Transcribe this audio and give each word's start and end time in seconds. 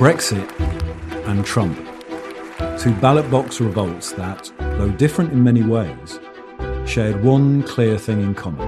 Brexit 0.00 0.48
and 1.28 1.44
Trump. 1.44 1.76
Two 2.80 2.94
ballot 3.02 3.30
box 3.30 3.60
revolts 3.60 4.12
that, 4.12 4.50
though 4.58 4.88
different 4.88 5.30
in 5.30 5.44
many 5.44 5.62
ways, 5.62 6.18
shared 6.86 7.22
one 7.22 7.62
clear 7.64 7.98
thing 7.98 8.22
in 8.22 8.34
common 8.34 8.66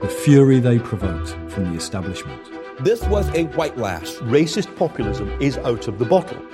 the 0.00 0.08
fury 0.08 0.58
they 0.58 0.80
provoked 0.80 1.28
from 1.52 1.70
the 1.70 1.76
establishment. 1.76 2.42
This 2.80 3.04
was 3.04 3.32
a 3.36 3.44
white 3.54 3.78
lash. 3.78 4.14
Racist 4.16 4.74
populism 4.74 5.30
is 5.40 5.58
out 5.58 5.86
of 5.86 6.00
the 6.00 6.04
bottle. 6.04 6.44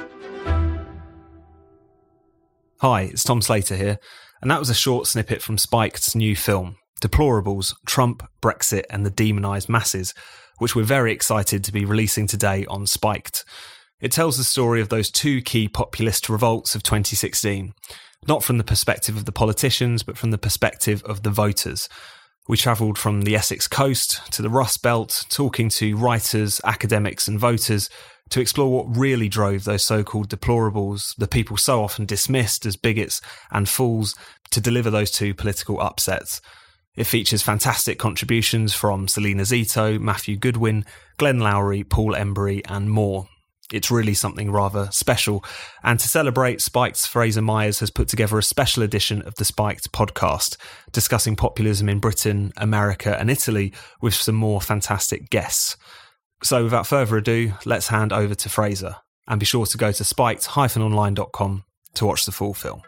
Hi, 2.83 3.05
it's 3.05 3.25
Tom 3.25 3.41
Slater 3.41 3.75
here, 3.75 3.99
and 4.43 4.51
that 4.51 4.61
was 4.61 4.69
a 4.69 4.75
short 4.75 5.07
snippet 5.07 5.41
from 5.41 5.57
Spiked's 5.57 6.15
new 6.15 6.37
film, 6.37 6.77
Deplorables 7.01 7.75
Trump, 7.87 8.23
Brexit, 8.43 8.85
and 8.91 9.07
the 9.07 9.11
Demonised 9.11 9.71
Masses, 9.71 10.13
which 10.59 10.77
we're 10.77 10.83
very 10.83 11.11
excited 11.11 11.65
to 11.65 11.73
be 11.73 11.87
releasing 11.87 12.27
today 12.27 12.67
on 12.67 12.87
Spiked. 12.87 13.47
It 14.01 14.13
tells 14.13 14.37
the 14.37 14.45
story 14.45 14.81
of 14.81 14.91
those 14.91 15.11
two 15.11 15.43
key 15.43 15.67
populist 15.67 16.29
revolts 16.29 16.77
of 16.77 16.85
2016, 16.85 17.75
not 18.29 18.45
from 18.45 18.59
the 18.59 18.65
perspective 18.65 19.17
of 19.17 19.25
the 19.25 19.33
politicians, 19.33 20.05
but 20.05 20.17
from 20.17 20.31
the 20.31 20.39
perspective 20.39 21.03
of 21.03 21.25
the 21.25 21.31
voters. 21.31 21.89
We 22.47 22.57
travelled 22.57 22.97
from 22.97 23.23
the 23.23 23.35
Essex 23.35 23.67
coast 23.67 24.33
to 24.33 24.41
the 24.41 24.51
Rust 24.51 24.83
Belt, 24.83 25.27
talking 25.29 25.69
to 25.71 25.97
writers, 25.97 26.61
academics, 26.65 27.27
and 27.27 27.41
voters 27.41 27.91
to 28.31 28.41
explore 28.41 28.71
what 28.71 28.97
really 28.97 29.29
drove 29.29 29.65
those 29.65 29.85
so 29.85 30.05
called 30.05 30.29
deplorables, 30.29 31.17
the 31.17 31.27
people 31.27 31.57
so 31.57 31.83
often 31.83 32.07
dismissed 32.07 32.67
as 32.67 32.77
bigots 32.77 33.21
and 33.51 33.69
fools, 33.69 34.15
to 34.51 34.61
deliver 34.61 34.91
those 34.91 35.11
two 35.11 35.35
political 35.35 35.81
upsets. 35.81 36.41
It 36.95 37.05
features 37.05 37.43
fantastic 37.43 37.99
contributions 37.99 38.75
from 38.75 39.09
Salena 39.09 39.43
Zito, 39.43 40.01
Matthew 40.01 40.37
Goodwin, 40.37 40.85
Glenn 41.17 41.41
Loury, 41.41 41.89
Paul 41.89 42.13
Embery, 42.13 42.63
and 42.69 42.91
more. 42.91 43.27
It's 43.73 43.91
really 43.91 44.15
something 44.15 44.51
rather 44.51 44.89
special. 44.93 45.45
And 45.83 46.01
to 46.01 46.09
celebrate, 46.09 46.61
Spiked's 46.61 47.07
Fraser 47.07 47.43
Myers 47.43 47.81
has 47.81 47.91
put 47.91 48.09
together 48.09 48.39
a 48.39 48.43
special 48.43 48.83
edition 48.83 49.23
of 49.23 49.35
the 49.35 49.45
Spiked 49.45 49.93
podcast, 49.93 50.57
discussing 50.93 51.37
populism 51.37 51.89
in 51.89 51.99
Britain, 51.99 52.53
America, 52.57 53.19
and 53.19 53.31
Italy 53.31 53.73
with 54.01 54.15
some 54.15 54.37
more 54.37 54.61
fantastic 54.61 55.29
guests. 55.31 55.77
So 56.43 56.65
without 56.65 56.87
further 56.87 57.17
ado, 57.17 57.53
let's 57.65 57.89
hand 57.89 58.13
over 58.13 58.35
to 58.35 58.49
Fraser. 58.49 58.97
And 59.27 59.39
be 59.39 59.47
sure 59.47 59.67
to 59.67 59.77
go 59.77 59.93
to 59.93 60.05
spiked-online.com 60.05 61.65
to 61.95 62.07
watch 62.07 62.25
the 62.25 62.33
full 62.33 62.55
film. 62.55 62.83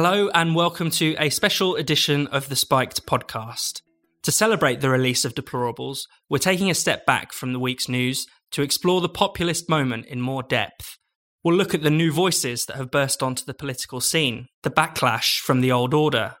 Hello, 0.00 0.30
and 0.32 0.54
welcome 0.54 0.90
to 0.90 1.16
a 1.18 1.28
special 1.28 1.74
edition 1.74 2.28
of 2.28 2.48
the 2.48 2.54
Spiked 2.54 3.04
podcast. 3.04 3.82
To 4.22 4.30
celebrate 4.30 4.80
the 4.80 4.90
release 4.90 5.24
of 5.24 5.34
Deplorables, 5.34 6.02
we're 6.30 6.38
taking 6.38 6.70
a 6.70 6.74
step 6.74 7.04
back 7.04 7.32
from 7.32 7.52
the 7.52 7.58
week's 7.58 7.88
news 7.88 8.24
to 8.52 8.62
explore 8.62 9.00
the 9.00 9.08
populist 9.08 9.68
moment 9.68 10.06
in 10.06 10.20
more 10.20 10.44
depth. 10.44 10.98
We'll 11.42 11.56
look 11.56 11.74
at 11.74 11.82
the 11.82 11.90
new 11.90 12.12
voices 12.12 12.66
that 12.66 12.76
have 12.76 12.92
burst 12.92 13.24
onto 13.24 13.44
the 13.44 13.54
political 13.54 14.00
scene, 14.00 14.46
the 14.62 14.70
backlash 14.70 15.40
from 15.40 15.62
the 15.62 15.72
old 15.72 15.92
order, 15.92 16.36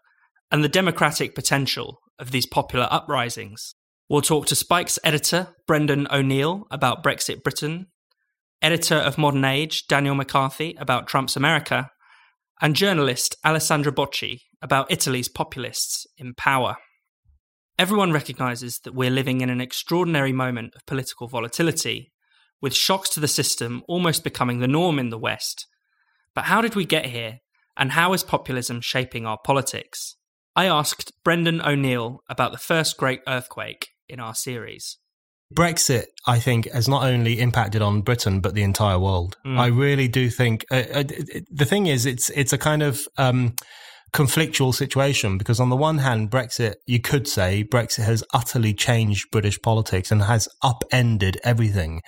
and 0.52 0.62
the 0.62 0.68
democratic 0.68 1.34
potential 1.34 1.98
of 2.20 2.30
these 2.30 2.46
popular 2.46 2.86
uprisings. 2.92 3.74
We'll 4.08 4.22
talk 4.22 4.46
to 4.46 4.54
Spiked's 4.54 5.00
editor, 5.02 5.48
Brendan 5.66 6.06
O'Neill, 6.12 6.68
about 6.70 7.02
Brexit 7.02 7.42
Britain, 7.42 7.88
editor 8.62 8.94
of 8.94 9.18
Modern 9.18 9.44
Age, 9.44 9.88
Daniel 9.88 10.14
McCarthy, 10.14 10.76
about 10.78 11.08
Trump's 11.08 11.34
America, 11.34 11.90
and 12.60 12.74
journalist 12.74 13.36
Alessandra 13.44 13.92
Bocchi 13.92 14.42
about 14.60 14.90
Italy's 14.90 15.28
populists 15.28 16.06
in 16.16 16.34
power. 16.34 16.76
Everyone 17.78 18.12
recognises 18.12 18.80
that 18.84 18.94
we're 18.94 19.10
living 19.10 19.40
in 19.40 19.50
an 19.50 19.60
extraordinary 19.60 20.32
moment 20.32 20.74
of 20.74 20.84
political 20.86 21.28
volatility, 21.28 22.12
with 22.60 22.74
shocks 22.74 23.08
to 23.10 23.20
the 23.20 23.28
system 23.28 23.84
almost 23.86 24.24
becoming 24.24 24.58
the 24.58 24.66
norm 24.66 24.98
in 24.98 25.10
the 25.10 25.18
West. 25.18 25.66
But 26.34 26.44
how 26.46 26.60
did 26.60 26.74
we 26.74 26.84
get 26.84 27.06
here, 27.06 27.38
and 27.76 27.92
how 27.92 28.12
is 28.12 28.24
populism 28.24 28.80
shaping 28.80 29.26
our 29.26 29.38
politics? 29.38 30.16
I 30.56 30.66
asked 30.66 31.12
Brendan 31.22 31.60
O'Neill 31.62 32.24
about 32.28 32.50
the 32.50 32.58
first 32.58 32.96
great 32.96 33.20
earthquake 33.28 33.90
in 34.08 34.18
our 34.18 34.34
series. 34.34 34.98
Brexit, 35.54 36.06
I 36.26 36.38
think, 36.40 36.70
has 36.72 36.88
not 36.88 37.04
only 37.04 37.40
impacted 37.40 37.80
on 37.80 38.02
Britain 38.02 38.40
but 38.40 38.54
the 38.54 38.62
entire 38.62 38.98
world. 38.98 39.36
Mm. 39.46 39.58
I 39.58 39.66
really 39.68 40.08
do 40.08 40.28
think 40.28 40.66
uh, 40.70 40.82
uh, 40.92 41.04
the 41.50 41.64
thing 41.64 41.86
is, 41.86 42.04
it's 42.04 42.30
it's 42.30 42.52
a 42.52 42.58
kind 42.58 42.82
of 42.82 43.08
um, 43.16 43.54
conflictual 44.12 44.74
situation 44.74 45.38
because 45.38 45.60
on 45.60 45.70
the 45.70 45.76
one 45.76 45.98
hand, 45.98 46.30
Brexit, 46.30 46.76
you 46.86 47.00
could 47.00 47.26
say 47.26 47.64
Brexit 47.64 48.04
has 48.04 48.22
utterly 48.32 48.74
changed 48.74 49.30
British 49.30 49.60
politics 49.60 50.10
and 50.10 50.22
has 50.22 50.48
upended 50.62 51.38
everything. 51.44 52.02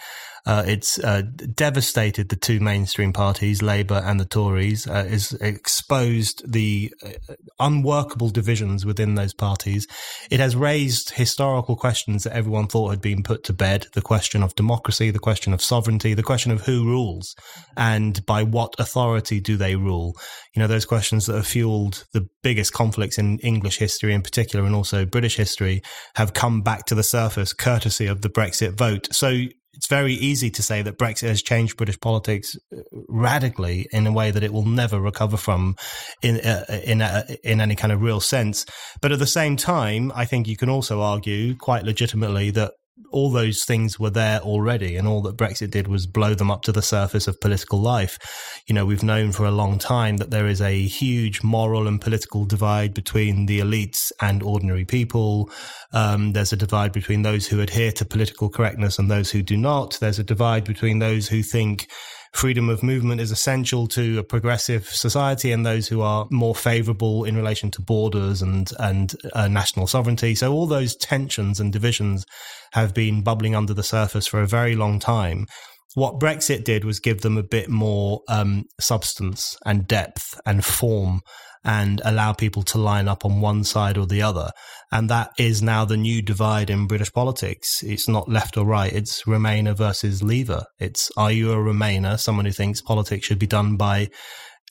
Uh, 0.47 0.65
it's 0.67 0.99
uh, 0.99 1.23
devastated 1.55 2.29
the 2.29 2.37
two 2.37 2.61
mainstream 2.61 3.13
parties, 3.13 3.63
Labour 3.63 4.03
and 4.05 4.19
the 4.19 4.25
Tories. 4.25 4.87
Uh, 4.87 5.07
is 5.09 5.33
exposed 5.35 6.51
the 6.51 6.93
uh, 7.05 7.35
unworkable 7.59 8.31
divisions 8.31 8.87
within 8.87 9.15
those 9.15 9.35
parties. 9.35 9.87
It 10.31 10.41
has 10.41 10.57
raised 10.57 11.11
historical 11.11 11.77
questions 11.77 12.25
that 12.25 12.33
everyone 12.33 12.69
thought 12.69 12.91
had 12.91 13.01
been 13.01 13.23
put 13.23 13.45
to 13.45 13.53
bed: 13.53 13.87
the 13.95 14.03
question 14.03 14.43
of 14.43 14.55
democracy, 14.55 15.11
the 15.11 15.19
question 15.19 15.53
of 15.53 15.63
sovereignty, 15.63 16.15
the 16.15 16.23
question 16.23 16.53
of 16.53 16.63
who 16.63 16.85
rules, 16.85 17.35
and 17.77 18.25
by 18.27 18.43
what 18.43 18.75
authority 18.79 19.41
do 19.41 19.57
they 19.57 19.77
rule. 19.77 20.15
You 20.55 20.61
know, 20.61 20.69
those 20.69 20.87
questions 20.87 21.27
that 21.27 21.37
have 21.37 21.47
fueled 21.47 22.05
the 22.13 22.27
biggest 22.43 22.73
conflicts 22.73 23.19
in 23.19 23.39
English 23.41 23.79
history, 23.79 24.15
in 24.15 24.23
particular, 24.23 24.65
and 24.65 24.75
also 24.75 25.05
British 25.05 25.37
history, 25.37 25.83
have 26.15 26.35
come 26.35 26.63
back 26.63 26.87
to 26.87 26.95
the 26.95 27.03
surface 27.03 27.53
courtesy 27.53 28.07
of 28.07 28.23
the 28.23 28.31
Brexit 28.31 28.77
vote. 28.77 29.09
So 29.13 29.43
it's 29.75 29.87
very 29.87 30.15
easy 30.15 30.51
to 30.51 30.63
say 30.63 30.83
that 30.83 30.99
Brexit 30.99 31.29
has 31.29 31.43
changed 31.43 31.77
British 31.77 31.99
politics 32.01 32.57
uh, 32.73 32.81
radically 33.09 33.87
in 33.93 34.07
a 34.07 34.13
way 34.13 34.31
that 34.31 34.43
it 34.43 34.53
will 34.53 34.67
never 34.67 35.01
recover 35.01 35.37
from 35.37 35.77
in 36.23 36.41
uh, 36.41 36.65
in 36.85 37.03
uh, 37.03 37.27
in 37.45 37.61
any 37.61 37.77
kind 37.77 37.93
of 37.93 38.03
real 38.03 38.21
sense. 38.21 38.67
But 39.01 39.13
at 39.13 39.19
the 39.19 39.27
same 39.27 39.57
time, 39.57 40.13
I 40.15 40.25
think 40.25 40.49
you 40.49 40.57
can 40.57 40.69
also 40.69 41.01
argue 41.01 41.57
quite 41.57 41.85
legitimately 41.85 42.51
that 42.51 42.73
all 43.11 43.31
those 43.31 43.65
things 43.65 43.99
were 43.99 44.11
there 44.11 44.41
already, 44.41 44.97
and 44.97 45.07
all 45.07 45.23
that 45.23 45.37
Brexit 45.37 45.71
did 45.71 45.89
was 45.89 46.07
blow 46.07 46.35
them 46.35 46.51
up 46.51 46.63
to 46.63 46.73
the 46.73 46.83
surface 46.83 47.27
of 47.27 47.41
political 47.41 47.81
life. 47.81 48.19
You 48.67 48.75
know, 48.75 48.87
we've 48.87 49.03
known 49.03 49.33
for 49.33 49.45
a 49.45 49.51
long 49.51 49.79
time 49.79 50.19
that 50.19 50.31
there 50.31 50.47
is 50.47 50.61
a 50.61 50.83
huge 50.87 51.43
moral 51.43 51.87
and 51.87 52.01
political 52.01 52.45
divide 52.45 52.95
between 52.95 53.47
the 53.47 53.61
elites 53.61 54.13
and 54.21 54.43
ordinary 54.43 54.85
people. 54.85 55.51
Um, 55.93 56.33
there's 56.33 56.53
a 56.53 56.57
divide 56.57 56.93
between 56.93 57.23
those 57.23 57.47
who 57.47 57.61
adhere 57.61 57.93
to 57.93 58.05
political 58.05 58.49
correctness 58.49 58.99
and 58.99 59.11
those 59.11 59.31
who 59.31 59.43
do 59.43 59.57
not. 59.57 59.99
There's 60.01 60.19
a 60.19 60.25
divide 60.25 60.65
between 60.65 60.99
those 60.99 61.29
who 61.29 61.43
think 61.43 61.89
freedom 62.33 62.69
of 62.69 62.83
movement 62.83 63.21
is 63.21 63.31
essential 63.31 63.87
to 63.89 64.19
a 64.19 64.25
progressive 64.25 64.87
society 64.87 65.51
and 65.53 65.67
those 65.67 65.89
who 65.89 66.01
are 66.01 66.27
more 66.31 66.55
favorable 66.55 67.25
in 67.25 67.37
relation 67.37 67.71
to 67.73 67.83
borders 67.83 68.41
and 68.41 68.71
and 68.79 69.15
uh, 69.33 69.49
national 69.49 69.87
sovereignty. 69.87 70.35
So 70.35 70.53
all 70.53 70.67
those 70.67 70.97
tensions 70.97 71.61
and 71.61 71.73
divisions 71.73 72.25
have 72.73 72.95
been 72.95 73.23
bubbling 73.23 73.55
under 73.55 73.75
the 73.75 73.83
surface 73.83 74.27
for 74.27 74.41
a 74.41 74.47
very 74.47 74.77
long 74.77 74.99
time. 74.99 75.47
What 75.95 76.21
Brexit 76.21 76.63
did 76.63 76.85
was 76.85 77.01
give 77.01 77.23
them 77.23 77.37
a 77.37 77.43
bit 77.43 77.69
more 77.69 78.21
um, 78.29 78.65
substance 78.81 79.57
and 79.67 79.89
depth 79.89 80.41
and 80.47 80.65
form 80.65 81.21
and 81.65 82.01
allow 82.05 82.33
people 82.33 82.63
to 82.63 82.79
line 82.79 83.09
up 83.09 83.25
on 83.25 83.41
one 83.41 83.65
side 83.65 83.99
or 83.99 84.07
the 84.07 84.23
other. 84.23 84.51
And 84.91 85.09
that 85.11 85.31
is 85.39 85.63
now 85.63 85.85
the 85.85 85.97
new 85.97 86.23
divide 86.23 86.71
in 86.71 86.87
British 86.87 87.13
politics. 87.13 87.83
It's 87.83 88.09
not 88.09 88.29
left 88.29 88.57
or 88.57 88.65
right. 88.65 88.93
It's 88.93 89.25
Remainer 89.25 89.77
versus 89.77 90.23
Leaver. 90.23 90.65
It's 90.79 91.11
are 91.17 91.33
you 91.33 91.53
a 91.53 91.57
Remainer, 91.57 92.19
someone 92.19 92.47
who 92.47 92.53
thinks 92.53 92.81
politics 92.81 93.27
should 93.27 93.39
be 93.39 93.47
done 93.47 93.77
by 93.77 94.09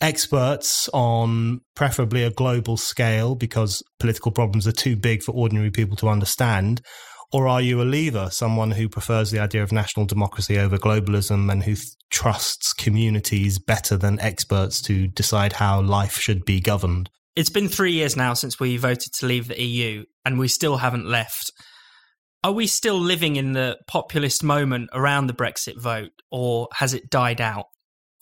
experts 0.02 0.90
on 0.94 1.60
preferably 1.76 2.24
a 2.24 2.32
global 2.32 2.78
scale 2.78 3.36
because 3.36 3.84
political 4.00 4.32
problems 4.32 4.66
are 4.68 4.72
too 4.72 4.96
big 4.96 5.22
for 5.22 5.34
ordinary 5.34 5.72
people 5.72 5.96
to 5.98 6.10
understand? 6.10 6.82
Or 7.32 7.48
are 7.48 7.62
you 7.62 7.82
a 7.82 7.84
leaver, 7.84 8.30
someone 8.32 8.72
who 8.72 8.90
prefers 8.90 9.30
the 9.30 9.40
idea 9.40 9.62
of 9.62 9.72
national 9.72 10.08
democracy 10.08 10.58
over 10.58 10.78
globalism 10.78 11.52
and 11.52 11.62
who 11.62 11.76
th- 11.76 11.88
trusts 12.10 12.74
communities 12.74 13.60
better 13.60 13.98
than 13.98 14.20
experts 14.20 14.82
to 14.84 15.08
decide 15.08 15.54
how 15.54 15.82
life 15.82 16.18
should 16.18 16.44
be 16.44 16.60
governed? 16.60 17.10
It's 17.36 17.52
been 17.52 17.70
three 17.70 17.94
years 17.94 18.18
now 18.18 18.34
since 18.34 18.60
we 18.60 18.78
voted 18.78 19.14
to 19.14 19.28
leave 19.28 19.48
the 19.48 19.62
EU, 19.62 20.06
and 20.26 20.40
we 20.40 20.48
still 20.48 20.78
haven't 20.78 21.06
left. 21.06 21.52
Are 22.44 22.52
we 22.52 22.66
still 22.66 23.00
living 23.00 23.36
in 23.36 23.54
the 23.54 23.78
populist 23.88 24.44
moment 24.44 24.90
around 24.92 25.28
the 25.28 25.34
Brexit 25.34 25.80
vote, 25.80 26.12
or 26.32 26.68
has 26.74 26.96
it 26.96 27.12
died 27.12 27.42
out? 27.42 27.66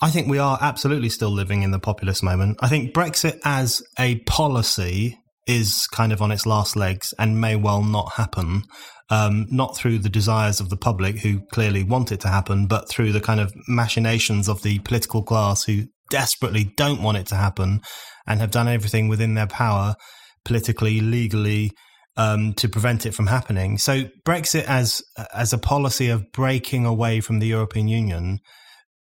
I 0.02 0.10
think 0.10 0.28
we 0.28 0.38
are 0.38 0.58
absolutely 0.62 1.10
still 1.10 1.32
living 1.32 1.64
in 1.64 1.72
the 1.72 1.80
populist 1.80 2.24
moment. 2.24 2.58
I 2.62 2.68
think 2.68 2.94
Brexit 2.94 3.40
as 3.46 3.82
a 3.98 4.20
policy 4.20 5.18
is 5.48 5.88
kind 5.88 6.12
of 6.12 6.22
on 6.22 6.32
its 6.32 6.46
last 6.46 6.76
legs 6.76 7.14
and 7.18 7.40
may 7.40 7.56
well 7.56 7.82
not 7.82 8.14
happen 8.14 8.64
um, 9.10 9.46
not 9.50 9.76
through 9.76 10.00
the 10.00 10.10
desires 10.10 10.60
of 10.60 10.70
the 10.70 10.78
public 10.78 11.20
who 11.20 11.42
clearly 11.52 11.84
want 11.84 12.12
it 12.12 12.20
to 12.22 12.28
happen, 12.28 12.68
but 12.68 12.90
through 12.90 13.12
the 13.12 13.22
kind 13.22 13.40
of 13.40 13.54
machinations 13.68 14.48
of 14.48 14.64
the 14.64 14.80
political 14.80 15.24
class 15.24 15.64
who 15.64 15.84
desperately 16.10 16.74
don't 16.76 17.02
want 17.02 17.18
it 17.18 17.28
to 17.28 17.36
happen 17.36 17.82
and 18.26 18.40
have 18.40 18.52
done 18.52 18.68
everything 18.68 19.08
within 19.08 19.34
their 19.34 19.48
power, 19.48 19.96
politically, 20.44 21.00
legally, 21.00 21.72
um, 22.18 22.54
to 22.54 22.68
prevent 22.68 23.06
it 23.06 23.14
from 23.14 23.28
happening. 23.28 23.78
So 23.78 24.06
Brexit 24.26 24.64
as 24.64 25.02
as 25.34 25.54
a 25.54 25.58
policy 25.58 26.10
of 26.10 26.32
breaking 26.34 26.86
away 26.86 27.22
from 27.22 27.40
the 27.40 27.48
European 27.48 27.88
Union 27.88 28.40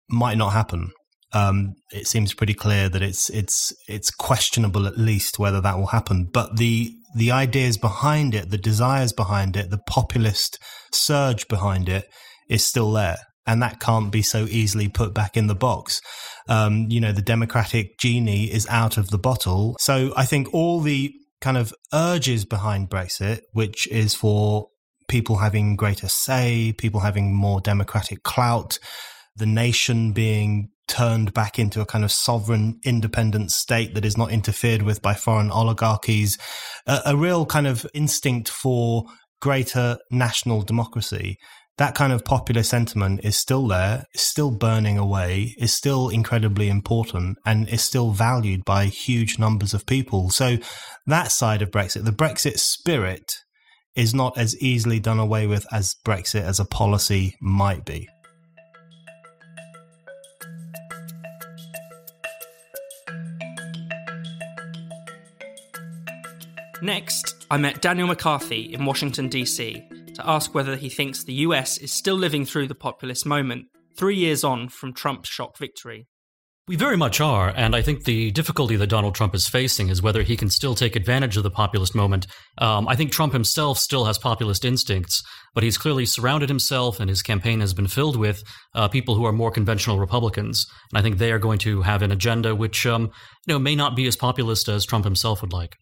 might 0.09 0.37
not 0.37 0.51
happen. 0.51 0.91
Um, 1.33 1.73
it 1.91 2.07
seems 2.07 2.33
pretty 2.33 2.53
clear 2.53 2.89
that 2.89 3.01
it's 3.01 3.29
it's 3.29 3.73
it's 3.87 4.11
questionable 4.11 4.85
at 4.85 4.97
least 4.97 5.39
whether 5.39 5.61
that 5.61 5.77
will 5.77 5.87
happen. 5.87 6.29
But 6.31 6.57
the 6.57 6.93
the 7.15 7.31
ideas 7.31 7.77
behind 7.77 8.35
it, 8.35 8.49
the 8.49 8.57
desires 8.57 9.13
behind 9.13 9.55
it, 9.55 9.71
the 9.71 9.79
populist 9.87 10.59
surge 10.91 11.47
behind 11.47 11.87
it 11.89 12.09
is 12.49 12.63
still 12.63 12.91
there. 12.91 13.17
And 13.47 13.61
that 13.61 13.79
can't 13.79 14.11
be 14.11 14.21
so 14.21 14.45
easily 14.49 14.89
put 14.89 15.13
back 15.13 15.37
in 15.37 15.47
the 15.47 15.55
box. 15.55 16.01
Um, 16.49 16.87
you 16.89 16.99
know, 16.99 17.11
the 17.11 17.21
democratic 17.21 17.97
genie 17.99 18.51
is 18.51 18.67
out 18.69 18.97
of 18.97 19.11
the 19.11 19.17
bottle. 19.17 19.77
So 19.79 20.13
I 20.17 20.25
think 20.25 20.53
all 20.53 20.81
the 20.81 21.13
kind 21.41 21.57
of 21.57 21.73
urges 21.93 22.43
behind 22.43 22.89
Brexit, 22.89 23.41
which 23.53 23.87
is 23.87 24.13
for 24.13 24.67
people 25.07 25.37
having 25.37 25.75
greater 25.75 26.09
say, 26.09 26.73
people 26.77 27.01
having 27.01 27.35
more 27.35 27.61
democratic 27.61 28.23
clout, 28.23 28.79
the 29.35 29.45
nation 29.45 30.11
being 30.11 30.69
turned 30.87 31.33
back 31.33 31.57
into 31.57 31.81
a 31.81 31.85
kind 31.85 32.03
of 32.03 32.11
sovereign, 32.11 32.79
independent 32.85 33.51
state 33.51 33.95
that 33.95 34.05
is 34.05 34.17
not 34.17 34.31
interfered 34.31 34.83
with 34.83 35.01
by 35.01 35.13
foreign 35.13 35.51
oligarchies, 35.51 36.37
a, 36.85 37.01
a 37.07 37.17
real 37.17 37.45
kind 37.45 37.67
of 37.67 37.85
instinct 37.93 38.49
for 38.49 39.03
greater 39.41 39.97
national 40.11 40.61
democracy 40.61 41.37
that 41.77 41.95
kind 41.95 42.13
of 42.13 42.23
popular 42.23 42.63
sentiment 42.63 43.19
is 43.23 43.35
still 43.35 43.67
there, 43.67 44.05
is 44.13 44.21
still 44.21 44.51
burning 44.51 44.97
away, 44.97 45.55
is 45.57 45.73
still 45.73 46.07
incredibly 46.07 46.69
important, 46.69 47.37
and 47.45 47.67
is 47.67 47.81
still 47.81 48.11
valued 48.11 48.63
by 48.63 48.85
huge 48.85 49.37
numbers 49.37 49.73
of 49.73 49.85
people. 49.85 50.29
So 50.29 50.57
that 51.05 51.31
side 51.31 51.61
of 51.61 51.71
Brexit, 51.71 52.05
the 52.05 52.11
Brexit 52.11 52.59
spirit, 52.59 53.39
is 53.93 54.13
not 54.13 54.37
as 54.37 54.57
easily 54.61 54.99
done 54.99 55.19
away 55.19 55.47
with 55.47 55.65
as 55.71 55.95
Brexit 56.05 56.43
as 56.43 56.59
a 56.59 56.65
policy 56.65 57.35
might 57.41 57.83
be. 57.85 58.07
Next, 66.81 67.45
I 67.49 67.57
met 67.57 67.81
Daniel 67.81 68.07
McCarthy 68.07 68.73
in 68.73 68.85
Washington, 68.85 69.29
D.C 69.29 69.87
to 70.15 70.29
ask 70.29 70.55
whether 70.55 70.75
he 70.75 70.89
thinks 70.89 71.23
the 71.23 71.33
US 71.33 71.77
is 71.77 71.91
still 71.91 72.15
living 72.15 72.45
through 72.45 72.67
the 72.67 72.75
populist 72.75 73.25
moment, 73.25 73.65
three 73.97 74.15
years 74.15 74.43
on 74.43 74.69
from 74.69 74.93
Trump's 74.93 75.29
shock 75.29 75.57
victory. 75.57 76.07
We 76.67 76.77
very 76.77 76.97
much 76.97 77.21
are, 77.21 77.53
and 77.55 77.75
I 77.75 77.83
think 77.83 78.05
the 78.05 78.31
difficulty 78.31 78.75
that 78.75 78.87
Donald 78.87 79.13
Trump 79.13 79.35
is 79.35 79.47
facing 79.47 79.89
is 79.89 80.01
whether 80.01 80.23
he 80.23 80.35
can 80.35 80.49
still 80.49 80.73
take 80.73 80.95
advantage 80.95 81.37
of 81.37 81.43
the 81.43 81.51
populist 81.51 81.93
moment. 81.93 82.25
Um, 82.57 82.87
I 82.87 82.95
think 82.95 83.11
Trump 83.11 83.33
himself 83.33 83.77
still 83.77 84.05
has 84.05 84.17
populist 84.17 84.65
instincts, 84.65 85.21
but 85.53 85.63
he's 85.63 85.77
clearly 85.77 86.07
surrounded 86.07 86.49
himself, 86.49 86.99
and 86.99 87.07
his 87.07 87.21
campaign 87.21 87.59
has 87.59 87.75
been 87.75 87.85
filled 87.85 88.15
with 88.15 88.41
uh, 88.73 88.87
people 88.87 89.13
who 89.13 89.25
are 89.25 89.31
more 89.31 89.51
conventional 89.51 89.99
Republicans, 89.99 90.65
and 90.91 90.97
I 90.97 91.03
think 91.03 91.19
they 91.19 91.31
are 91.31 91.37
going 91.37 91.59
to 91.59 91.83
have 91.83 92.01
an 92.01 92.11
agenda 92.11 92.55
which, 92.55 92.87
um, 92.87 93.11
you 93.45 93.53
know, 93.53 93.59
may 93.59 93.75
not 93.75 93.95
be 93.95 94.07
as 94.07 94.15
populist 94.15 94.67
as 94.67 94.85
Trump 94.85 95.05
himself 95.05 95.41
would 95.41 95.53
like. 95.53 95.75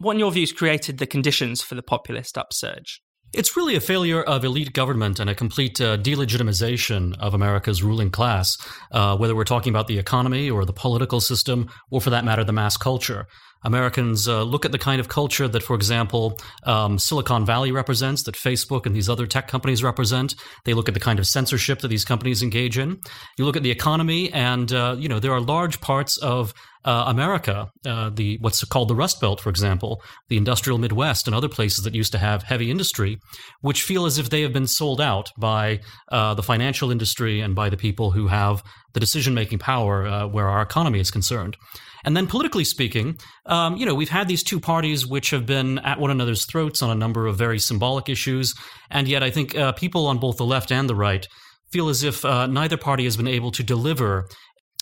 What, 0.00 0.12
in 0.12 0.20
your 0.20 0.30
views, 0.30 0.52
created 0.52 0.98
the 0.98 1.08
conditions 1.08 1.60
for 1.60 1.74
the 1.74 1.82
populist 1.82 2.38
upsurge? 2.38 3.02
It's 3.34 3.56
really 3.56 3.74
a 3.74 3.80
failure 3.80 4.22
of 4.22 4.44
elite 4.44 4.72
government 4.72 5.18
and 5.18 5.28
a 5.28 5.34
complete 5.34 5.80
uh, 5.80 5.98
delegitimization 5.98 7.18
of 7.18 7.34
America's 7.34 7.82
ruling 7.82 8.10
class, 8.10 8.56
uh, 8.92 9.16
whether 9.16 9.34
we're 9.34 9.42
talking 9.42 9.70
about 9.70 9.88
the 9.88 9.98
economy 9.98 10.48
or 10.48 10.64
the 10.64 10.72
political 10.72 11.20
system, 11.20 11.68
or 11.90 12.00
for 12.00 12.10
that 12.10 12.24
matter, 12.24 12.44
the 12.44 12.52
mass 12.52 12.76
culture. 12.76 13.26
Americans 13.64 14.28
uh, 14.28 14.44
look 14.44 14.64
at 14.64 14.70
the 14.70 14.78
kind 14.78 15.00
of 15.00 15.08
culture 15.08 15.48
that, 15.48 15.64
for 15.64 15.74
example, 15.74 16.38
um, 16.62 16.96
Silicon 16.96 17.44
Valley 17.44 17.72
represents, 17.72 18.22
that 18.22 18.36
Facebook 18.36 18.86
and 18.86 18.94
these 18.94 19.08
other 19.08 19.26
tech 19.26 19.48
companies 19.48 19.82
represent. 19.82 20.36
They 20.64 20.74
look 20.74 20.86
at 20.86 20.94
the 20.94 21.00
kind 21.00 21.18
of 21.18 21.26
censorship 21.26 21.80
that 21.80 21.88
these 21.88 22.04
companies 22.04 22.42
engage 22.42 22.78
in. 22.78 23.00
You 23.36 23.44
look 23.44 23.56
at 23.56 23.64
the 23.64 23.70
economy, 23.72 24.32
and 24.32 24.72
uh, 24.72 24.94
you 24.96 25.08
know 25.08 25.18
there 25.18 25.32
are 25.32 25.40
large 25.40 25.80
parts 25.80 26.18
of 26.18 26.54
uh, 26.84 27.04
America, 27.06 27.68
uh, 27.86 28.10
the 28.10 28.38
what's 28.40 28.64
called 28.64 28.88
the 28.88 28.94
Rust 28.94 29.20
Belt, 29.20 29.40
for 29.40 29.50
example, 29.50 30.02
the 30.28 30.36
industrial 30.36 30.78
Midwest, 30.78 31.26
and 31.26 31.34
other 31.34 31.48
places 31.48 31.84
that 31.84 31.94
used 31.94 32.12
to 32.12 32.18
have 32.18 32.42
heavy 32.42 32.70
industry, 32.70 33.18
which 33.60 33.82
feel 33.82 34.06
as 34.06 34.18
if 34.18 34.30
they 34.30 34.42
have 34.42 34.52
been 34.52 34.66
sold 34.66 35.00
out 35.00 35.30
by 35.38 35.80
uh, 36.10 36.34
the 36.34 36.42
financial 36.42 36.90
industry 36.90 37.40
and 37.40 37.54
by 37.54 37.68
the 37.68 37.76
people 37.76 38.10
who 38.10 38.28
have 38.28 38.62
the 38.94 39.00
decision-making 39.00 39.58
power 39.58 40.06
uh, 40.06 40.26
where 40.26 40.48
our 40.48 40.62
economy 40.62 41.00
is 41.00 41.10
concerned. 41.10 41.56
And 42.04 42.16
then 42.16 42.26
politically 42.26 42.64
speaking, 42.64 43.18
um, 43.46 43.76
you 43.76 43.84
know, 43.84 43.94
we've 43.94 44.08
had 44.08 44.28
these 44.28 44.44
two 44.44 44.60
parties 44.60 45.06
which 45.06 45.30
have 45.30 45.46
been 45.46 45.78
at 45.80 45.98
one 45.98 46.10
another's 46.10 46.46
throats 46.46 46.80
on 46.80 46.90
a 46.90 46.94
number 46.94 47.26
of 47.26 47.36
very 47.36 47.58
symbolic 47.58 48.08
issues, 48.08 48.54
and 48.90 49.08
yet 49.08 49.22
I 49.22 49.30
think 49.30 49.56
uh, 49.56 49.72
people 49.72 50.06
on 50.06 50.18
both 50.18 50.36
the 50.36 50.46
left 50.46 50.70
and 50.72 50.88
the 50.88 50.94
right 50.94 51.26
feel 51.70 51.88
as 51.88 52.02
if 52.02 52.24
uh, 52.24 52.46
neither 52.46 52.76
party 52.76 53.04
has 53.04 53.16
been 53.16 53.28
able 53.28 53.50
to 53.52 53.62
deliver 53.62 54.28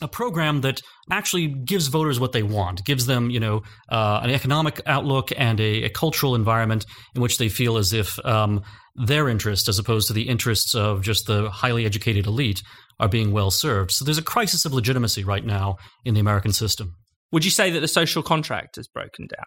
a 0.02 0.08
program 0.08 0.60
that 0.60 0.82
actually 1.10 1.48
gives 1.48 1.86
voters 1.86 2.20
what 2.20 2.32
they 2.32 2.42
want, 2.42 2.84
gives 2.84 3.06
them, 3.06 3.30
you 3.30 3.40
know, 3.40 3.62
uh, 3.88 4.20
an 4.22 4.30
economic 4.30 4.80
outlook 4.86 5.32
and 5.36 5.58
a, 5.58 5.84
a, 5.84 5.88
cultural 5.88 6.34
environment 6.34 6.84
in 7.14 7.22
which 7.22 7.38
they 7.38 7.48
feel 7.48 7.78
as 7.78 7.94
if 7.94 8.18
um, 8.26 8.62
their 8.94 9.28
interests, 9.28 9.68
as 9.68 9.78
opposed 9.78 10.08
to 10.08 10.12
the 10.12 10.28
interests 10.28 10.74
of 10.74 11.02
just 11.02 11.26
the 11.26 11.48
highly 11.48 11.86
educated 11.86 12.26
elite, 12.26 12.62
are 13.00 13.08
being 13.08 13.32
well 13.32 13.50
served. 13.50 13.90
So 13.90 14.04
there's 14.04 14.18
a 14.18 14.22
crisis 14.22 14.64
of 14.66 14.74
legitimacy 14.74 15.24
right 15.24 15.44
now 15.44 15.76
in 16.04 16.14
the 16.14 16.20
American 16.20 16.52
system. 16.52 16.94
Would 17.32 17.44
you 17.44 17.50
say 17.50 17.70
that 17.70 17.80
the 17.80 17.88
social 17.88 18.22
contract 18.22 18.78
is 18.78 18.88
broken 18.88 19.26
down? 19.26 19.46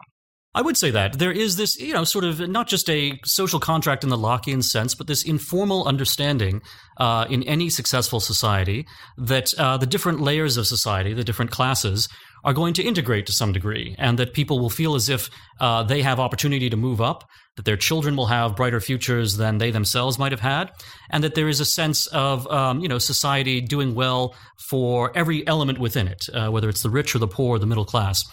I 0.56 0.64
would 0.64 0.78
say 0.78 0.90
that 0.92 1.20
there 1.20 1.32
is 1.32 1.58
this, 1.58 1.80
you 1.80 1.94
know, 1.94 2.04
sort 2.04 2.26
of 2.26 2.40
not 2.50 2.68
just 2.68 2.90
a 2.90 3.20
social 3.24 3.60
contract 3.60 4.04
in 4.04 4.10
the 4.10 4.18
Lockean 4.18 4.64
sense, 4.64 4.96
but 4.96 5.06
this 5.06 5.24
informal 5.24 5.88
understanding 5.88 6.62
uh, 6.98 7.28
in 7.30 7.44
any 7.44 7.70
successful 7.70 8.20
society 8.20 8.88
that 9.18 9.54
uh, 9.60 9.78
the 9.78 9.86
different 9.86 10.22
layers 10.22 10.58
of 10.58 10.66
society, 10.66 11.14
the 11.14 11.24
different 11.24 11.52
classes, 11.52 12.10
are 12.44 12.54
going 12.54 12.74
to 12.74 12.84
integrate 12.84 13.28
to 13.28 13.32
some 13.32 13.52
degree, 13.52 13.96
and 14.00 14.18
that 14.18 14.34
people 14.34 14.60
will 14.60 14.70
feel 14.70 14.96
as 14.96 15.08
if 15.08 15.30
uh, 15.60 15.84
they 15.84 16.02
have 16.02 16.20
opportunity 16.20 16.70
to 16.70 16.78
move 16.78 17.00
up, 17.00 17.26
that 17.60 17.66
their 17.66 17.76
children 17.76 18.16
will 18.16 18.28
have 18.28 18.56
brighter 18.56 18.80
futures 18.80 19.36
than 19.36 19.58
they 19.58 19.70
themselves 19.70 20.18
might 20.18 20.32
have 20.32 20.40
had, 20.40 20.72
and 21.10 21.26
that 21.26 21.36
there 21.36 21.50
is 21.50 21.60
a 21.60 21.66
sense 21.66 22.08
of 22.08 22.48
um, 22.48 22.80
you 22.80 22.88
know 22.88 23.00
society 23.00 23.60
doing 23.60 23.96
well 23.96 24.34
for 24.56 25.12
every 25.14 25.46
element 25.46 25.78
within 25.78 26.08
it, 26.08 26.30
uh, 26.34 26.50
whether 26.50 26.70
it's 26.70 26.84
the 26.84 26.90
rich 26.90 27.14
or 27.14 27.20
the 27.20 27.28
poor 27.28 27.58
or 27.58 27.60
the 27.60 27.66
middle 27.66 27.84
class. 27.84 28.24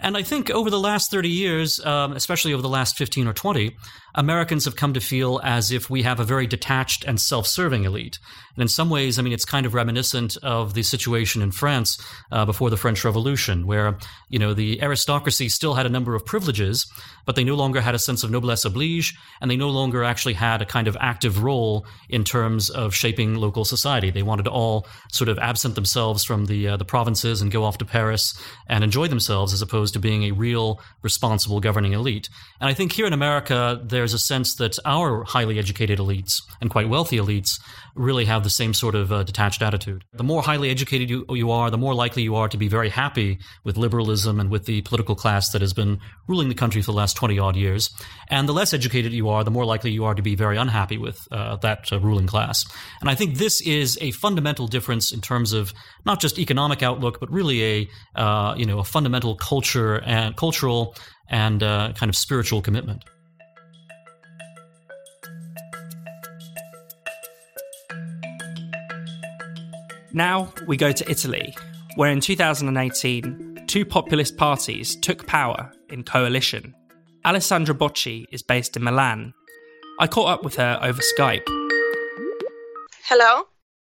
And 0.00 0.18
I 0.18 0.22
think 0.22 0.50
over 0.50 0.68
the 0.68 0.78
last 0.78 1.10
30 1.10 1.30
years, 1.30 1.80
um, 1.84 2.12
especially 2.12 2.52
over 2.52 2.62
the 2.62 2.68
last 2.68 2.98
15 2.98 3.26
or 3.26 3.32
20, 3.32 3.74
Americans 4.14 4.64
have 4.64 4.76
come 4.76 4.94
to 4.94 5.00
feel 5.00 5.40
as 5.42 5.72
if 5.72 5.88
we 5.88 6.02
have 6.02 6.20
a 6.20 6.24
very 6.24 6.46
detached 6.46 7.04
and 7.04 7.20
self 7.20 7.46
serving 7.46 7.84
elite. 7.84 8.18
And 8.54 8.62
in 8.62 8.68
some 8.68 8.90
ways, 8.90 9.18
I 9.18 9.22
mean, 9.22 9.32
it's 9.32 9.44
kind 9.44 9.66
of 9.66 9.74
reminiscent 9.74 10.36
of 10.42 10.74
the 10.74 10.82
situation 10.82 11.42
in 11.42 11.50
France 11.50 11.98
uh, 12.30 12.44
before 12.44 12.70
the 12.70 12.76
French 12.76 13.04
Revolution, 13.04 13.66
where, 13.66 13.98
you 14.28 14.38
know, 14.38 14.54
the 14.54 14.82
aristocracy 14.82 15.48
still 15.48 15.74
had 15.74 15.86
a 15.86 15.90
number 15.90 16.14
of 16.14 16.24
privileges, 16.24 16.86
but 17.26 17.34
they 17.34 17.44
no 17.44 17.54
longer 17.54 17.80
had 17.80 17.94
a 17.94 17.98
sense 17.98 18.22
of 18.22 18.30
noblesse 18.30 18.64
and 19.40 19.50
they 19.50 19.56
no 19.56 19.70
longer 19.70 20.04
actually 20.04 20.34
had 20.34 20.62
a 20.62 20.66
kind 20.66 20.88
of 20.88 20.96
active 21.00 21.42
role 21.42 21.86
in 22.08 22.24
terms 22.24 22.70
of 22.70 22.94
shaping 22.94 23.34
local 23.36 23.64
society. 23.64 24.10
They 24.10 24.22
wanted 24.22 24.44
to 24.44 24.50
all 24.50 24.86
sort 25.10 25.28
of 25.28 25.38
absent 25.38 25.74
themselves 25.74 26.24
from 26.24 26.46
the, 26.46 26.68
uh, 26.68 26.76
the 26.76 26.84
provinces 26.84 27.40
and 27.40 27.50
go 27.50 27.64
off 27.64 27.78
to 27.78 27.84
Paris 27.84 28.34
and 28.68 28.84
enjoy 28.84 29.08
themselves 29.08 29.52
as 29.52 29.62
opposed 29.62 29.94
to 29.94 30.00
being 30.00 30.24
a 30.24 30.32
real 30.32 30.80
responsible 31.02 31.60
governing 31.60 31.92
elite. 31.92 32.28
And 32.60 32.68
I 32.68 32.74
think 32.74 32.92
here 32.92 33.06
in 33.06 33.12
America, 33.12 33.80
there's 33.82 34.14
a 34.14 34.18
sense 34.18 34.56
that 34.56 34.78
our 34.84 35.24
highly 35.24 35.58
educated 35.58 35.98
elites 35.98 36.42
and 36.60 36.70
quite 36.70 36.88
wealthy 36.88 37.16
elites 37.16 37.60
really 37.94 38.24
have 38.24 38.42
the 38.42 38.50
same 38.50 38.74
sort 38.74 38.94
of 38.94 39.12
uh, 39.12 39.22
detached 39.22 39.62
attitude. 39.62 40.04
The 40.12 40.24
more 40.24 40.42
highly 40.42 40.70
educated 40.70 41.08
you, 41.08 41.24
you 41.30 41.50
are, 41.50 41.70
the 41.70 41.78
more 41.78 41.94
likely 41.94 42.22
you 42.22 42.34
are 42.36 42.48
to 42.48 42.56
be 42.56 42.68
very 42.68 42.88
happy 42.88 43.38
with 43.62 43.76
liberalism 43.76 44.40
and 44.40 44.50
with 44.50 44.66
the 44.66 44.82
political 44.82 45.14
class 45.14 45.50
that 45.50 45.62
has 45.62 45.72
been 45.72 46.00
ruling 46.26 46.48
the 46.48 46.54
country 46.54 46.82
for 46.82 46.90
the 46.90 46.96
last 46.96 47.16
20 47.16 47.38
odd 47.38 47.56
years. 47.56 47.90
And 48.28 48.48
the 48.48 48.52
less 48.52 48.63
educated 48.72 49.12
you 49.12 49.28
are, 49.28 49.44
the 49.44 49.50
more 49.50 49.64
likely 49.64 49.90
you 49.90 50.04
are 50.04 50.14
to 50.14 50.22
be 50.22 50.34
very 50.34 50.56
unhappy 50.56 50.96
with 50.96 51.18
uh, 51.30 51.56
that 51.56 51.92
uh, 51.92 52.00
ruling 52.00 52.26
class. 52.26 52.64
And 53.00 53.10
I 53.10 53.14
think 53.14 53.36
this 53.36 53.60
is 53.60 53.98
a 54.00 54.12
fundamental 54.12 54.66
difference 54.66 55.12
in 55.12 55.20
terms 55.20 55.52
of 55.52 55.74
not 56.06 56.20
just 56.20 56.38
economic 56.38 56.82
outlook, 56.82 57.20
but 57.20 57.30
really 57.30 57.62
a, 57.62 57.88
uh, 58.14 58.54
you 58.56 58.64
know, 58.64 58.78
a 58.78 58.84
fundamental 58.84 59.36
culture 59.36 60.00
and 60.04 60.36
cultural 60.36 60.94
and 61.28 61.62
uh, 61.62 61.92
kind 61.94 62.08
of 62.08 62.16
spiritual 62.16 62.62
commitment. 62.62 63.04
Now 70.12 70.54
we 70.68 70.76
go 70.76 70.92
to 70.92 71.10
Italy, 71.10 71.56
where 71.96 72.10
in 72.10 72.20
2018, 72.20 73.64
two 73.66 73.84
populist 73.84 74.36
parties 74.36 74.94
took 74.94 75.26
power 75.26 75.72
in 75.90 76.04
coalition. 76.04 76.72
Alessandra 77.26 77.74
Bocchi 77.74 78.26
is 78.30 78.42
based 78.42 78.76
in 78.76 78.84
Milan. 78.84 79.32
I 79.98 80.06
caught 80.06 80.28
up 80.28 80.44
with 80.44 80.56
her 80.56 80.78
over 80.82 81.00
Skype. 81.16 81.46
Hello. 83.04 83.44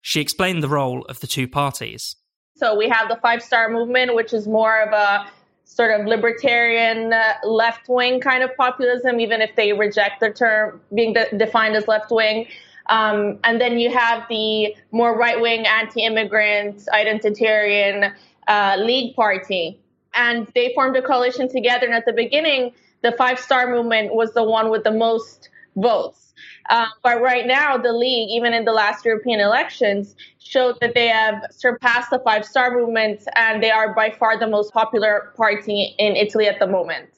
She 0.01 0.23
explained 0.23 0.63
the 0.63 0.69
role 0.69 1.05
of 1.11 1.21
the 1.21 1.27
two 1.27 1.47
parties. 1.47 2.17
So 2.57 2.75
we 2.75 2.89
have 2.89 3.11
the 3.11 3.17
Five 3.17 3.43
Star 3.43 3.69
Movement, 3.69 4.15
which 4.15 4.33
is 4.33 4.49
more 4.49 4.81
of 4.81 4.95
a 4.95 5.31
sort 5.65 6.01
of 6.01 6.07
libertarian 6.07 7.13
uh, 7.13 7.35
left 7.45 7.91
wing 7.91 8.19
kind 8.19 8.43
of 8.43 8.57
populism, 8.57 9.21
even 9.21 9.43
if 9.43 9.55
they 9.57 9.75
reject 9.75 10.21
the 10.21 10.31
term 10.31 10.81
being 10.95 11.13
de- 11.13 11.37
defined 11.37 11.77
as 11.77 11.87
left 11.87 12.11
wing. 12.11 12.47
Um, 12.89 13.39
and 13.45 13.61
then 13.61 13.79
you 13.79 13.91
have 13.91 14.25
the 14.31 14.75
more 14.91 15.19
right 15.19 15.39
wing, 15.39 15.67
anti 15.67 16.01
immigrant, 16.01 16.83
identitarian 16.95 18.15
uh, 18.49 18.77
League 18.79 19.15
Party. 19.15 19.79
And 20.15 20.51
they 20.55 20.73
formed 20.75 20.97
a 20.97 21.03
coalition 21.03 21.51
together. 21.51 21.85
And 21.85 21.95
at 21.95 22.07
the 22.07 22.15
beginning, 22.15 22.73
the 23.03 23.13
Five 23.13 23.39
Star 23.39 23.71
Movement 23.71 24.15
was 24.15 24.33
the 24.35 24.45
one 24.45 24.71
with 24.71 24.85
the 24.85 24.91
most 24.91 25.49
votes. 25.77 26.35
Uh, 26.71 26.87
but 27.03 27.21
right 27.21 27.47
now, 27.47 27.77
the 27.77 27.93
league, 27.93 28.31
even 28.31 28.53
in 28.53 28.65
the 28.65 28.73
last 28.73 29.05
European 29.05 29.41
elections, 29.41 30.15
showed 30.39 30.79
that 30.81 30.95
they 30.95 31.09
have 31.09 31.47
surpassed 31.51 32.11
the 32.11 32.19
Five 32.21 32.45
Star 32.45 32.71
Movement 32.71 33.23
and 33.37 33.63
they 33.63 33.71
are 33.71 33.95
by 33.95 34.11
far 34.11 34.39
the 34.39 34.47
most 34.47 34.73
popular 34.73 35.33
party 35.37 35.95
in 35.99 36.17
Italy 36.17 36.47
at 36.47 36.59
the 36.59 36.67
moment. 36.67 37.09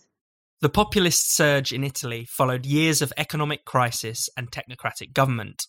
The 0.61 0.69
populist 0.69 1.35
surge 1.35 1.73
in 1.73 1.85
Italy 1.85 2.27
followed 2.27 2.67
years 2.67 3.01
of 3.01 3.13
economic 3.17 3.65
crisis 3.65 4.29
and 4.37 4.51
technocratic 4.51 5.15
government. 5.15 5.67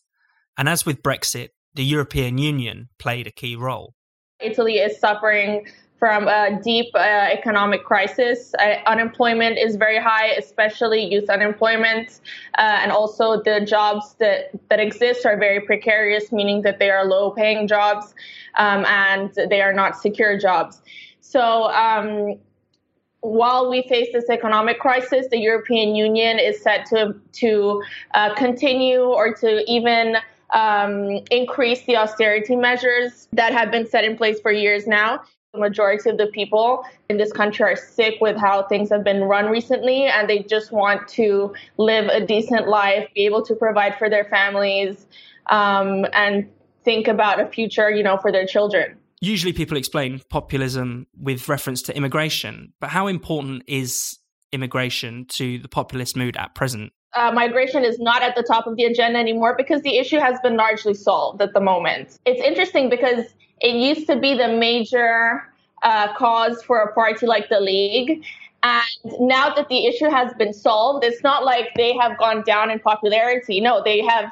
And 0.57 0.67
as 0.67 0.85
with 0.85 1.01
Brexit, 1.01 1.49
the 1.73 1.85
European 1.85 2.37
Union 2.37 2.89
played 2.99 3.25
a 3.25 3.31
key 3.31 3.55
role. 3.55 3.95
Italy 4.41 4.75
is 4.79 4.99
suffering 4.99 5.65
from 6.01 6.27
a 6.27 6.60
deep 6.63 6.88
uh, 6.96 6.98
economic 6.98 7.86
crisis. 7.86 8.55
Uh, 8.58 8.77
unemployment 8.88 9.60
is 9.60 9.75
very 9.75 10.00
high, 10.00 10.29
especially 10.29 11.05
youth 11.05 11.29
unemployment, 11.29 12.22
uh, 12.58 12.79
and 12.81 12.91
also 12.91 13.39
the 13.43 13.63
jobs 13.63 14.15
that, 14.15 14.50
that 14.70 14.79
exist 14.79 15.27
are 15.27 15.38
very 15.38 15.62
precarious, 15.62 16.31
meaning 16.31 16.63
that 16.63 16.79
they 16.79 16.89
are 16.89 17.05
low 17.05 17.29
paying 17.29 17.67
jobs 17.67 18.15
um, 18.55 18.84
and 18.86 19.31
they 19.51 19.62
are 19.62 19.74
not 19.74 19.96
secure 19.96 20.39
jobs. 20.39 20.81
So, 21.20 21.65
um, 21.65 22.39
while 23.20 23.70
we 23.70 23.84
face 23.84 24.08
this 24.12 24.27
economic 24.27 24.79
crisis, 24.79 25.27
the 25.29 25.38
European 25.38 25.93
Union 25.93 26.39
is 26.39 26.60
set 26.63 26.88
to 26.88 27.13
to 27.34 27.84
uh, 28.15 28.34
continue 28.34 29.03
or 29.03 29.36
to 29.36 29.63
even 29.72 30.17
um, 30.50 31.20
increase 31.29 31.84
the 31.86 31.96
austerity 31.96 32.55
measures 32.55 33.27
that 33.34 33.53
have 33.53 33.70
been 33.70 33.86
set 33.86 34.03
in 34.03 34.17
place 34.17 34.41
for 34.41 34.51
years 34.51 34.88
now. 34.88 35.22
The 35.53 35.60
majority 35.60 36.10
of 36.10 36.17
the 36.17 36.27
people 36.27 36.86
in 37.10 37.17
this 37.17 37.34
country 37.34 37.65
are 37.65 37.75
sick 37.75 38.22
with 38.22 38.38
how 38.38 38.63
things 38.63 38.89
have 38.89 39.03
been 39.03 39.25
run 39.25 39.48
recently, 39.48 40.05
and 40.05 40.29
they 40.29 40.43
just 40.43 40.72
want 40.72 41.10
to 41.10 41.53
live 41.75 42.05
a 42.08 42.25
decent 42.25 42.70
life, 42.70 43.10
be 43.13 43.25
able 43.25 43.43
to 43.43 43.55
provide 43.55 43.98
for 43.98 44.10
their 44.10 44.24
families, 44.24 45.08
um, 45.48 46.05
and 46.13 46.50
think 46.86 47.10
about 47.10 47.41
a 47.41 47.48
future, 47.48 47.91
you 47.91 48.01
know, 48.01 48.15
for 48.15 48.31
their 48.31 48.46
children. 48.46 48.98
Usually, 49.20 49.51
people 49.51 49.75
explain 49.75 50.22
populism 50.29 51.05
with 51.20 51.50
reference 51.50 51.81
to 51.81 51.98
immigration, 51.98 52.72
but 52.79 52.89
how 52.89 53.08
important 53.08 53.63
is 53.67 54.20
immigration 54.53 55.25
to 55.34 55.60
the 55.60 55.67
populist 55.67 56.15
mood 56.15 56.38
at 56.38 56.55
present? 56.55 56.93
Uh, 57.13 57.29
migration 57.34 57.84
is 57.84 58.00
not 58.00 58.22
at 58.24 58.38
the 58.38 58.43
top 58.43 58.67
of 58.67 58.77
the 58.77 58.86
agenda 58.86 59.20
anymore 59.20 59.53
because 59.58 59.81
the 59.81 59.98
issue 59.98 60.17
has 60.17 60.39
been 60.39 60.55
largely 60.55 60.93
solved 60.93 61.41
at 61.41 61.53
the 61.53 61.60
moment. 61.60 62.17
It's 62.25 62.41
interesting 62.41 62.89
because 62.89 63.25
it 63.61 63.75
used 63.75 64.07
to 64.07 64.19
be 64.19 64.33
the 64.33 64.49
major 64.49 65.43
uh, 65.83 66.13
cause 66.15 66.61
for 66.63 66.79
a 66.81 66.93
party 66.93 67.25
like 67.25 67.49
the 67.49 67.59
League. 67.59 68.23
And 68.63 69.19
now 69.19 69.53
that 69.53 69.69
the 69.69 69.87
issue 69.87 70.09
has 70.09 70.33
been 70.35 70.53
solved, 70.53 71.03
it's 71.03 71.23
not 71.23 71.43
like 71.43 71.69
they 71.75 71.95
have 71.97 72.17
gone 72.17 72.43
down 72.43 72.69
in 72.69 72.79
popularity. 72.79 73.59
No, 73.59 73.81
they 73.83 74.01
have 74.01 74.29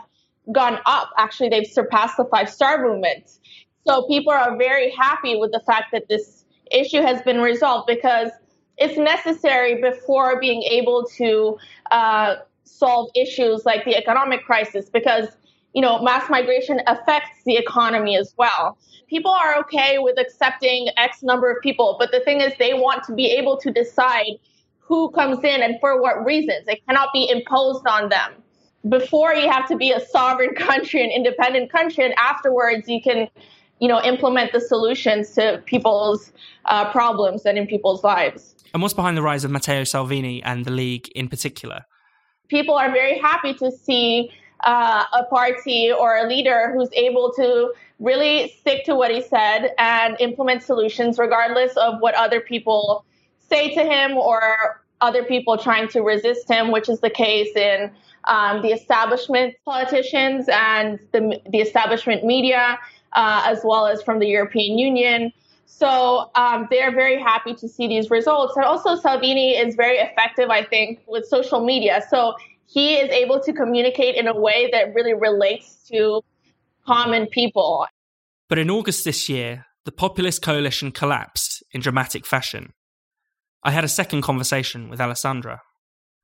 gone 0.51 0.79
up. 0.85 1.09
Actually, 1.17 1.49
they've 1.49 1.67
surpassed 1.67 2.17
the 2.17 2.25
five 2.25 2.49
star 2.49 2.83
movement. 2.83 3.39
So 3.87 4.05
people 4.07 4.33
are 4.33 4.55
very 4.57 4.91
happy 4.91 5.35
with 5.35 5.51
the 5.51 5.61
fact 5.65 5.91
that 5.93 6.07
this 6.09 6.45
issue 6.71 7.01
has 7.01 7.21
been 7.23 7.41
resolved 7.41 7.87
because 7.87 8.29
it's 8.77 8.97
necessary 8.97 9.81
before 9.81 10.39
being 10.39 10.63
able 10.63 11.05
to 11.17 11.57
uh, 11.91 12.35
solve 12.63 13.09
issues 13.15 13.65
like 13.65 13.83
the 13.85 13.95
economic 13.95 14.43
crisis 14.45 14.89
because 14.89 15.27
you 15.73 15.81
know 15.81 16.01
mass 16.01 16.29
migration 16.29 16.79
affects 16.87 17.43
the 17.45 17.55
economy 17.55 18.17
as 18.17 18.33
well 18.37 18.77
people 19.09 19.31
are 19.31 19.57
okay 19.59 19.97
with 19.97 20.17
accepting 20.19 20.87
X 20.95 21.23
number 21.23 21.51
of 21.51 21.61
people, 21.61 21.97
but 21.99 22.11
the 22.11 22.19
thing 22.21 22.41
is, 22.41 22.53
they 22.59 22.73
want 22.73 23.03
to 23.05 23.13
be 23.13 23.25
able 23.31 23.57
to 23.57 23.71
decide 23.71 24.37
who 24.77 25.09
comes 25.11 25.43
in 25.43 25.61
and 25.61 25.75
for 25.79 26.01
what 26.01 26.23
reasons. 26.23 26.67
It 26.67 26.85
cannot 26.87 27.09
be 27.13 27.29
imposed 27.29 27.85
on 27.87 28.09
them. 28.09 28.33
Before 28.87 29.33
you 29.33 29.49
have 29.49 29.67
to 29.67 29.75
be 29.75 29.91
a 29.91 29.99
sovereign 29.99 30.55
country, 30.55 31.03
an 31.03 31.11
independent 31.11 31.71
country, 31.71 32.05
and 32.05 32.13
afterwards 32.17 32.87
you 32.87 33.01
can, 33.01 33.27
you 33.79 33.87
know, 33.87 34.01
implement 34.03 34.53
the 34.53 34.61
solutions 34.61 35.31
to 35.31 35.61
people's 35.65 36.31
uh, 36.65 36.91
problems 36.91 37.45
and 37.45 37.57
in 37.57 37.67
people's 37.67 38.03
lives. 38.03 38.55
And 38.73 38.81
what's 38.83 38.93
behind 38.93 39.17
the 39.17 39.23
rise 39.23 39.43
of 39.43 39.51
Matteo 39.51 39.83
Salvini 39.83 40.43
and 40.43 40.63
the 40.63 40.71
League 40.71 41.09
in 41.15 41.27
particular? 41.27 41.81
People 42.47 42.75
are 42.75 42.91
very 42.91 43.17
happy 43.17 43.53
to 43.55 43.71
see 43.71 44.31
uh, 44.61 45.05
a 45.13 45.23
party 45.25 45.91
or 45.91 46.17
a 46.17 46.27
leader 46.27 46.71
who's 46.73 46.89
able 46.93 47.31
to 47.33 47.73
really 47.99 48.49
stick 48.59 48.85
to 48.85 48.95
what 48.95 49.11
he 49.11 49.21
said 49.21 49.73
and 49.77 50.15
implement 50.19 50.63
solutions 50.63 51.17
regardless 51.17 51.75
of 51.77 51.99
what 51.99 52.15
other 52.15 52.39
people 52.39 53.05
say 53.49 53.73
to 53.73 53.83
him 53.83 54.17
or 54.17 54.81
other 55.01 55.23
people 55.23 55.57
trying 55.57 55.87
to 55.89 56.01
resist 56.01 56.49
him, 56.49 56.71
which 56.71 56.89
is 56.89 56.99
the 56.99 57.09
case 57.09 57.55
in 57.55 57.91
um, 58.25 58.61
the 58.61 58.69
establishment 58.69 59.55
politicians 59.65 60.47
and 60.51 60.99
the, 61.11 61.41
the 61.49 61.59
establishment 61.59 62.25
media, 62.25 62.77
uh, 63.13 63.43
as 63.45 63.61
well 63.63 63.87
as 63.87 64.03
from 64.03 64.19
the 64.19 64.27
European 64.27 64.77
Union. 64.77 65.31
So 65.65 66.29
um, 66.35 66.67
they're 66.69 66.91
very 66.91 67.19
happy 67.19 67.53
to 67.55 67.67
see 67.67 67.87
these 67.87 68.09
results. 68.09 68.57
And 68.57 68.65
also, 68.65 68.95
Salvini 68.95 69.57
is 69.57 69.75
very 69.75 69.97
effective, 69.97 70.49
I 70.49 70.63
think, 70.63 70.99
with 71.07 71.25
social 71.25 71.63
media. 71.63 72.03
So 72.09 72.35
he 72.69 72.95
is 72.95 73.09
able 73.09 73.39
to 73.39 73.51
communicate 73.51 74.15
in 74.15 74.27
a 74.27 74.39
way 74.39 74.69
that 74.71 74.93
really 74.93 75.15
relates 75.15 75.87
to 75.87 76.21
common 76.85 77.25
people. 77.25 77.87
But 78.47 78.59
in 78.59 78.69
August 78.69 79.05
this 79.05 79.27
year, 79.27 79.65
the 79.85 79.91
populist 79.91 80.43
coalition 80.43 80.91
collapsed 80.91 81.63
in 81.71 81.81
dramatic 81.81 82.27
fashion. 82.27 82.73
I 83.63 83.71
had 83.71 83.83
a 83.83 83.87
second 83.87 84.21
conversation 84.21 84.87
with 84.89 85.01
Alessandra. 85.01 85.61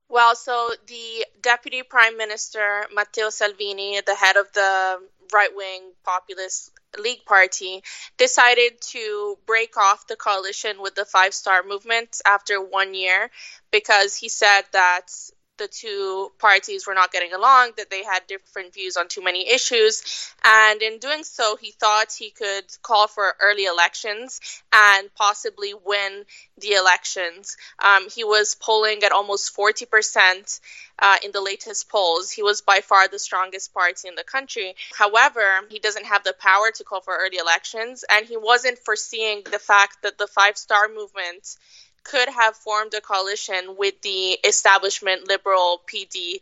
Well, 0.07 0.35
so 0.35 0.69
the 0.87 1.25
Deputy 1.41 1.81
Prime 1.81 2.15
Minister, 2.15 2.85
Matteo 2.93 3.31
Salvini, 3.31 3.99
the 4.05 4.15
head 4.15 4.37
of 4.37 4.45
the 4.53 4.99
right 5.33 5.49
wing 5.55 5.93
populist 6.03 6.71
League 6.99 7.25
Party, 7.25 7.81
decided 8.17 8.79
to 8.81 9.37
break 9.47 9.77
off 9.77 10.05
the 10.05 10.15
coalition 10.15 10.79
with 10.79 10.93
the 10.93 11.05
Five 11.05 11.33
Star 11.33 11.63
Movement 11.63 12.21
after 12.25 12.61
one 12.63 12.93
year 12.93 13.31
because 13.71 14.15
he 14.15 14.29
said 14.29 14.61
that 14.73 15.07
the 15.57 15.67
two 15.67 16.31
parties 16.39 16.87
were 16.87 16.93
not 16.93 17.11
getting 17.11 17.33
along, 17.33 17.71
that 17.77 17.89
they 17.89 18.03
had 18.03 18.27
different 18.27 18.73
views 18.73 18.97
on 18.97 19.07
too 19.07 19.23
many 19.23 19.49
issues. 19.49 20.33
And 20.43 20.81
in 20.81 20.99
doing 20.99 21.23
so, 21.23 21.55
he 21.55 21.71
thought 21.71 22.11
he 22.11 22.31
could 22.31 22.65
call 22.81 23.07
for 23.07 23.35
early 23.41 23.65
elections 23.65 24.39
and 24.73 25.13
possibly 25.15 25.73
win 25.73 26.25
the 26.57 26.73
elections. 26.73 27.57
Um, 27.79 28.09
he 28.09 28.23
was 28.23 28.55
polling 28.55 29.03
at 29.03 29.11
almost 29.11 29.55
40% 29.55 30.59
uh, 30.99 31.17
in 31.23 31.31
the 31.31 31.41
latest 31.41 31.89
polls. 31.89 32.31
He 32.31 32.43
was 32.43 32.61
by 32.61 32.79
far 32.81 33.07
the 33.07 33.19
strongest 33.19 33.73
party 33.73 34.07
in 34.07 34.15
the 34.15 34.23
country. 34.23 34.75
However, 34.97 35.41
he 35.69 35.79
doesn't 35.79 36.05
have 36.05 36.23
the 36.23 36.35
power 36.39 36.71
to 36.75 36.83
call 36.83 37.01
for 37.01 37.15
early 37.15 37.37
elections, 37.37 38.03
and 38.09 38.25
he 38.25 38.37
wasn't 38.37 38.79
foreseeing 38.79 39.43
the 39.49 39.59
fact 39.59 40.03
that 40.03 40.17
the 40.17 40.27
Five 40.27 40.57
Star 40.57 40.87
Movement 40.87 41.57
could 42.05 42.29
have 42.29 42.55
formed 42.55 42.93
a 42.93 43.01
coalition 43.01 43.75
with 43.77 44.01
the 44.01 44.37
establishment 44.47 45.27
liberal 45.27 45.81
PD 45.91 46.39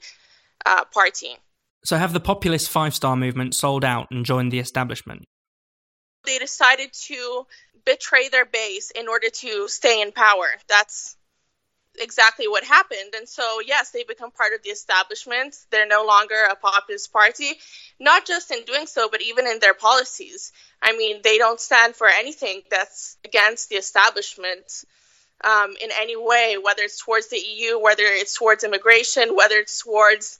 uh, 0.65 0.84
party. 0.86 1.36
So, 1.84 1.98
have 1.98 2.13
the 2.13 2.20
populist 2.20 2.70
Five 2.70 2.93
Star 2.93 3.15
movement 3.15 3.55
sold 3.55 3.84
out 3.84 4.12
and 4.12 4.25
joined 4.25 4.51
the 4.51 4.60
establishment? 4.60 5.25
They 6.25 6.38
decided 6.38 6.93
to 7.08 7.48
betray 7.86 8.29
their 8.29 8.46
base 8.46 8.91
in 8.91 9.08
order 9.08 9.29
to 9.29 9.67
stay 9.67 10.01
in 10.01 10.12
power. 10.12 10.48
That's 10.70 11.17
exactly 12.00 12.48
what 12.48 12.63
happened. 12.63 13.13
And 13.15 13.27
so, 13.27 13.60
yes, 13.65 13.91
they 13.91 14.03
become 14.03 14.32
part 14.32 14.53
of 14.53 14.63
the 14.63 14.70
establishment. 14.70 15.55
They're 15.70 15.88
no 15.88 16.05
longer 16.05 16.36
a 16.50 16.55
populist 16.55 17.12
party, 17.12 17.51
not 18.00 18.25
just 18.25 18.51
in 18.51 18.63
doing 18.63 18.88
so, 18.88 19.10
but 19.10 19.22
even 19.22 19.48
in 19.48 19.60
their 19.60 19.74
policies. 19.74 20.51
I 20.82 20.96
mean, 20.96 21.20
they 21.24 21.38
don't 21.38 21.60
stand 21.60 21.96
for 21.96 22.08
anything 22.08 22.62
that's 22.70 23.17
against 23.25 23.70
the 23.70 23.75
establishment 23.75 24.86
um, 25.44 25.76
in 25.82 25.90
any 26.00 26.16
way, 26.16 26.58
whether 26.62 26.84
it's 26.84 27.04
towards 27.04 27.28
the 27.28 27.38
EU, 27.38 27.80
whether 27.80 28.04
it's 28.04 28.38
towards 28.38 28.64
immigration, 28.64 29.36
whether 29.36 29.56
it's 29.56 29.84
towards 29.84 30.40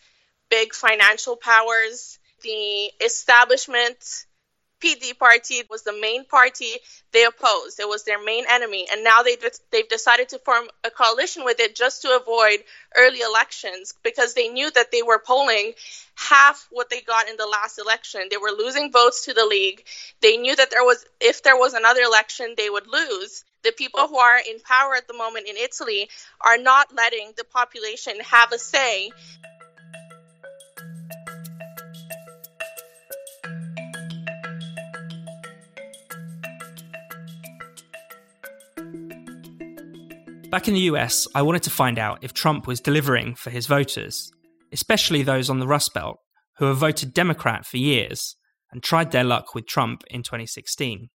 big 0.50 0.74
financial 0.74 1.36
powers. 1.36 2.19
The 2.41 2.91
establishment 3.03 4.25
PD 4.83 5.17
party 5.17 5.61
was 5.69 5.83
the 5.83 5.97
main 5.99 6.25
party 6.25 6.71
they 7.11 7.23
opposed. 7.23 7.79
It 7.79 7.87
was 7.87 8.03
their 8.03 8.21
main 8.23 8.45
enemy. 8.49 8.87
And 8.91 9.03
now 9.03 9.23
they, 9.23 9.37
they've 9.71 9.87
decided 9.87 10.29
to 10.29 10.39
form 10.39 10.65
a 10.83 10.89
coalition 10.89 11.45
with 11.45 11.59
it 11.59 11.75
just 11.75 12.01
to 12.01 12.19
avoid 12.21 12.59
early 12.97 13.21
elections 13.21 13.93
because 14.03 14.33
they 14.33 14.49
knew 14.49 14.69
that 14.71 14.91
they 14.91 15.01
were 15.01 15.19
polling 15.19 15.73
half 16.15 16.67
what 16.71 16.89
they 16.89 17.01
got 17.01 17.29
in 17.29 17.37
the 17.37 17.45
last 17.45 17.79
election. 17.79 18.21
They 18.29 18.37
were 18.37 18.51
losing 18.51 18.91
votes 18.91 19.25
to 19.25 19.33
the 19.33 19.45
League. 19.45 19.85
They 20.21 20.37
knew 20.37 20.55
that 20.55 20.71
there 20.71 20.83
was, 20.83 21.05
if 21.21 21.43
there 21.43 21.57
was 21.57 21.73
another 21.73 22.01
election, 22.01 22.53
they 22.57 22.69
would 22.69 22.87
lose. 22.87 23.45
The 23.63 23.71
people 23.71 24.07
who 24.07 24.17
are 24.17 24.37
in 24.37 24.59
power 24.59 24.95
at 24.95 25.07
the 25.07 25.13
moment 25.13 25.47
in 25.47 25.55
Italy 25.55 26.09
are 26.41 26.57
not 26.57 26.93
letting 26.93 27.31
the 27.37 27.45
population 27.45 28.19
have 28.19 28.51
a 28.51 28.59
say. 28.59 29.11
Back 40.53 40.67
in 40.67 40.75
the 40.75 40.81
US, 40.81 41.27
I 41.33 41.41
wanted 41.41 41.63
to 41.63 41.72
find 41.72 41.98
out 41.98 42.24
if 42.24 42.31
Trump 42.31 42.67
was 42.67 42.79
delivering 42.79 43.33
for 43.33 43.50
his 43.50 43.65
voters, 43.65 44.31
especially 44.72 45.24
those 45.24 45.50
on 45.50 45.57
the 45.57 45.65
Rust 45.65 45.95
Belt 45.95 46.19
who 46.60 46.65
have 46.65 46.77
voted 46.77 47.12
Democrat 47.12 47.65
for 47.65 47.77
years 47.77 48.36
and 48.72 48.83
tried 48.83 49.10
their 49.10 49.24
luck 49.24 49.55
with 49.55 49.65
Trump 49.65 50.03
in 50.12 50.22
2016. 50.22 51.10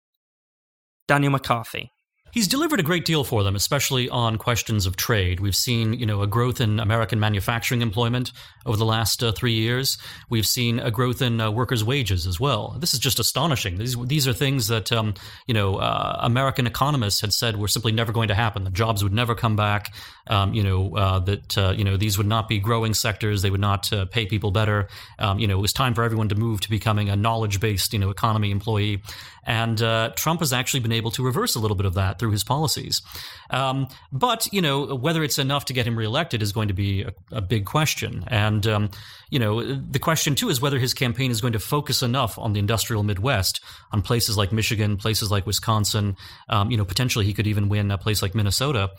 Daniel 1.05 1.33
McCarthy. 1.33 1.91
He's 2.35 2.49
delivered 2.49 2.81
a 2.81 2.83
great 2.83 3.05
deal 3.05 3.23
for 3.23 3.43
them, 3.43 3.55
especially 3.55 4.09
on 4.09 4.37
questions 4.37 4.85
of 4.85 4.97
trade. 4.97 5.39
We've 5.39 5.55
seen, 5.55 5.93
you 5.93 6.05
know, 6.05 6.21
a 6.21 6.27
growth 6.27 6.59
in 6.59 6.81
American 6.81 7.17
manufacturing 7.17 7.81
employment 7.81 8.33
over 8.65 8.75
the 8.75 8.83
last 8.83 9.23
uh, 9.23 9.31
three 9.31 9.53
years. 9.53 9.97
We've 10.29 10.45
seen 10.45 10.79
a 10.79 10.91
growth 10.91 11.21
in 11.21 11.39
uh, 11.39 11.49
workers' 11.51 11.81
wages 11.81 12.27
as 12.27 12.37
well. 12.37 12.75
This 12.77 12.93
is 12.93 12.99
just 12.99 13.19
astonishing. 13.19 13.77
These 13.77 13.95
these 14.07 14.27
are 14.27 14.33
things 14.33 14.67
that, 14.67 14.91
um, 14.91 15.13
you 15.47 15.53
know, 15.53 15.77
uh, 15.77 16.19
American 16.23 16.67
economists 16.67 17.21
had 17.21 17.31
said 17.31 17.55
were 17.55 17.69
simply 17.69 17.93
never 17.93 18.11
going 18.11 18.27
to 18.27 18.35
happen. 18.35 18.65
The 18.65 18.69
jobs 18.69 19.01
would 19.01 19.13
never 19.13 19.33
come 19.33 19.55
back. 19.55 19.93
Um, 20.27 20.53
you 20.53 20.63
know, 20.63 20.93
uh, 20.97 21.19
that 21.19 21.57
uh, 21.57 21.73
you 21.77 21.85
know 21.85 21.95
these 21.95 22.17
would 22.17 22.27
not 22.27 22.49
be 22.49 22.59
growing 22.59 22.93
sectors. 22.93 23.43
They 23.43 23.51
would 23.51 23.61
not 23.61 23.93
uh, 23.93 24.07
pay 24.07 24.25
people 24.25 24.51
better. 24.51 24.89
Um, 25.19 25.39
you 25.39 25.47
know, 25.47 25.57
it 25.57 25.61
was 25.61 25.71
time 25.71 25.93
for 25.93 26.03
everyone 26.03 26.27
to 26.29 26.35
move 26.35 26.59
to 26.61 26.69
becoming 26.69 27.07
a 27.07 27.15
knowledge-based, 27.15 27.93
you 27.93 27.99
know, 27.99 28.09
economy 28.09 28.51
employee. 28.51 29.03
And 29.47 29.77
Trump 30.17 30.39
has 30.39 30.51
actually 30.51 30.79
been 30.79 30.91
able 30.91 31.11
to 31.11 31.23
reverse 31.23 31.55
a 31.55 31.59
little 31.59 31.77
bit 31.77 31.85
of 31.85 31.93
that 31.93 32.17
through 32.25 32.31
his 32.31 32.43
policies. 32.43 33.03
Um, 33.51 33.87
but, 34.11 34.51
you 34.51 34.59
know, 34.59 34.95
whether 34.95 35.23
it's 35.23 35.37
enough 35.37 35.65
to 35.65 35.73
get 35.73 35.85
him 35.85 35.95
reelected 35.95 36.41
is 36.41 36.51
going 36.51 36.69
to 36.69 36.73
be 36.73 37.03
a, 37.03 37.13
a 37.31 37.41
big 37.41 37.65
question. 37.65 38.23
And, 38.27 38.65
um, 38.65 38.89
you 39.29 39.37
know, 39.37 39.61
the 39.61 39.99
question 39.99 40.33
too 40.33 40.49
is 40.49 40.59
whether 40.59 40.79
his 40.79 40.95
campaign 40.95 41.29
is 41.29 41.39
going 41.39 41.53
to 41.53 41.59
focus 41.59 42.01
enough 42.01 42.39
on 42.39 42.53
the 42.53 42.59
industrial 42.59 43.03
Midwest, 43.03 43.61
on 43.91 44.01
places 44.01 44.37
like 44.37 44.51
Michigan, 44.51 44.97
places 44.97 45.29
like 45.29 45.45
Wisconsin. 45.45 46.15
Um, 46.49 46.71
you 46.71 46.77
know, 46.77 46.85
potentially 46.85 47.25
he 47.25 47.33
could 47.33 47.45
even 47.45 47.69
win 47.69 47.91
a 47.91 47.97
place 47.99 48.23
like 48.23 48.33
Minnesota 48.33 48.89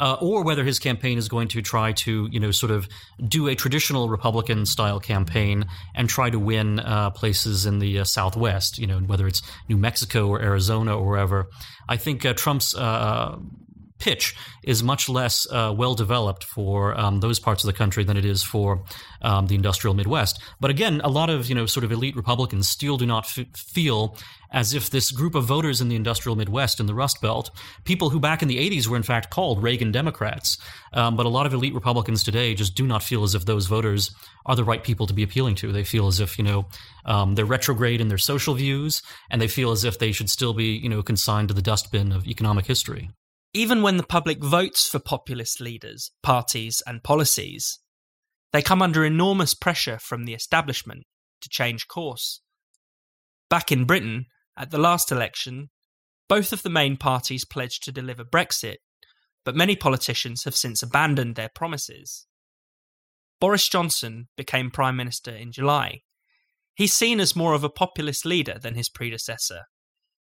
uh, 0.00 0.16
or 0.20 0.42
whether 0.44 0.64
his 0.64 0.78
campaign 0.78 1.18
is 1.18 1.28
going 1.28 1.48
to 1.48 1.62
try 1.62 1.92
to, 1.92 2.28
you 2.30 2.40
know, 2.40 2.50
sort 2.50 2.70
of 2.70 2.88
do 3.26 3.48
a 3.48 3.54
traditional 3.54 4.08
Republican 4.08 4.66
style 4.66 5.00
campaign 5.00 5.66
and 5.94 6.08
try 6.08 6.30
to 6.30 6.38
win 6.38 6.80
uh, 6.80 7.10
places 7.10 7.66
in 7.66 7.78
the 7.78 8.00
uh, 8.00 8.04
Southwest, 8.04 8.78
you 8.78 8.86
know, 8.86 8.98
whether 8.98 9.26
it's 9.26 9.42
New 9.68 9.76
Mexico 9.76 10.28
or 10.28 10.40
Arizona 10.40 10.96
or 10.96 11.06
wherever. 11.06 11.48
I 11.88 11.96
think 11.96 12.24
uh, 12.24 12.34
Trump's 12.34 12.74
uh, 12.74 13.38
pitch 13.98 14.34
is 14.62 14.82
much 14.82 15.08
less 15.08 15.46
uh, 15.50 15.74
well 15.76 15.94
developed 15.94 16.44
for 16.44 16.98
um, 16.98 17.20
those 17.20 17.38
parts 17.38 17.64
of 17.64 17.68
the 17.68 17.72
country 17.72 18.04
than 18.04 18.16
it 18.16 18.24
is 18.24 18.42
for 18.42 18.84
um, 19.22 19.46
the 19.46 19.54
industrial 19.54 19.94
Midwest. 19.94 20.40
But 20.60 20.70
again, 20.70 21.00
a 21.02 21.08
lot 21.08 21.30
of 21.30 21.48
you 21.48 21.54
know 21.54 21.66
sort 21.66 21.84
of 21.84 21.92
elite 21.92 22.16
Republicans 22.16 22.68
still 22.68 22.96
do 22.96 23.06
not 23.06 23.24
f- 23.24 23.46
feel 23.56 24.16
as 24.52 24.74
if 24.74 24.90
this 24.90 25.10
group 25.10 25.34
of 25.34 25.44
voters 25.44 25.80
in 25.80 25.88
the 25.88 25.96
industrial 25.96 26.36
Midwest 26.36 26.80
in 26.80 26.86
the 26.86 26.94
Rust 26.94 27.20
Belt, 27.20 27.50
people 27.84 28.10
who 28.10 28.20
back 28.20 28.42
in 28.42 28.48
the 28.48 28.58
80s 28.58 28.86
were 28.86 28.96
in 28.96 29.02
fact 29.02 29.30
called 29.30 29.62
Reagan 29.62 29.92
Democrats, 29.92 30.58
um, 30.92 31.16
but 31.16 31.26
a 31.26 31.30
lot 31.30 31.46
of 31.46 31.52
elite 31.52 31.74
Republicans 31.74 32.22
today 32.22 32.54
just 32.54 32.74
do 32.74 32.86
not 32.86 33.02
feel 33.02 33.24
as 33.24 33.34
if 33.34 33.44
those 33.44 33.66
voters 33.66 34.14
are 34.46 34.56
the 34.56 34.64
right 34.64 34.84
people 34.84 35.06
to 35.06 35.14
be 35.14 35.22
appealing 35.22 35.56
to. 35.56 35.72
They 35.72 35.84
feel 35.84 36.06
as 36.06 36.20
if 36.20 36.38
you 36.38 36.44
know 36.44 36.66
um, 37.04 37.34
they're 37.34 37.44
retrograde 37.44 38.00
in 38.00 38.08
their 38.08 38.18
social 38.18 38.54
views, 38.54 39.02
and 39.30 39.40
they 39.40 39.48
feel 39.48 39.72
as 39.72 39.84
if 39.84 39.98
they 39.98 40.12
should 40.12 40.30
still 40.30 40.54
be 40.54 40.76
you 40.76 40.88
know 40.88 41.02
consigned 41.02 41.48
to 41.48 41.54
the 41.54 41.62
dustbin 41.62 42.12
of 42.12 42.26
economic 42.26 42.66
history. 42.66 43.10
Even 43.56 43.80
when 43.80 43.96
the 43.96 44.02
public 44.02 44.44
votes 44.44 44.86
for 44.86 44.98
populist 44.98 45.62
leaders, 45.62 46.10
parties, 46.22 46.82
and 46.86 47.02
policies, 47.02 47.78
they 48.52 48.60
come 48.60 48.82
under 48.82 49.02
enormous 49.02 49.54
pressure 49.54 49.98
from 49.98 50.26
the 50.26 50.34
establishment 50.34 51.04
to 51.40 51.48
change 51.48 51.88
course. 51.88 52.42
Back 53.48 53.72
in 53.72 53.86
Britain, 53.86 54.26
at 54.58 54.70
the 54.70 54.76
last 54.76 55.10
election, 55.10 55.70
both 56.28 56.52
of 56.52 56.64
the 56.64 56.68
main 56.68 56.98
parties 56.98 57.46
pledged 57.46 57.82
to 57.84 57.92
deliver 57.92 58.26
Brexit, 58.26 58.76
but 59.42 59.56
many 59.56 59.74
politicians 59.74 60.44
have 60.44 60.54
since 60.54 60.82
abandoned 60.82 61.34
their 61.34 61.48
promises. 61.48 62.26
Boris 63.40 63.70
Johnson 63.70 64.28
became 64.36 64.70
Prime 64.70 64.98
Minister 64.98 65.30
in 65.30 65.50
July. 65.50 66.02
He's 66.74 66.92
seen 66.92 67.20
as 67.20 67.34
more 67.34 67.54
of 67.54 67.64
a 67.64 67.70
populist 67.70 68.26
leader 68.26 68.58
than 68.60 68.74
his 68.74 68.90
predecessor. 68.90 69.62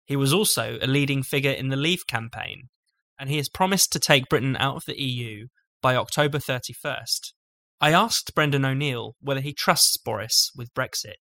He 0.05 0.17
was 0.17 0.35
also 0.35 0.79
a 0.83 0.87
leading 0.87 1.23
figure 1.23 1.53
in 1.53 1.71
the 1.71 1.77
Leave 1.77 2.07
campaign, 2.07 2.69
and 3.19 3.31
he 3.31 3.37
has 3.37 3.49
promised 3.49 3.93
to 3.93 3.99
take 3.99 4.29
Britain 4.29 4.57
out 4.59 4.77
of 4.77 4.85
the 4.87 5.01
EU 5.01 5.47
by 5.81 5.97
October 5.97 6.39
31st. 6.39 7.33
I 7.81 7.93
asked 7.93 8.35
Brendan 8.35 8.65
O'Neill 8.65 9.17
whether 9.21 9.41
he 9.41 9.53
trusts 9.53 9.97
Boris 9.97 10.51
with 10.57 10.73
Brexit. 10.73 11.17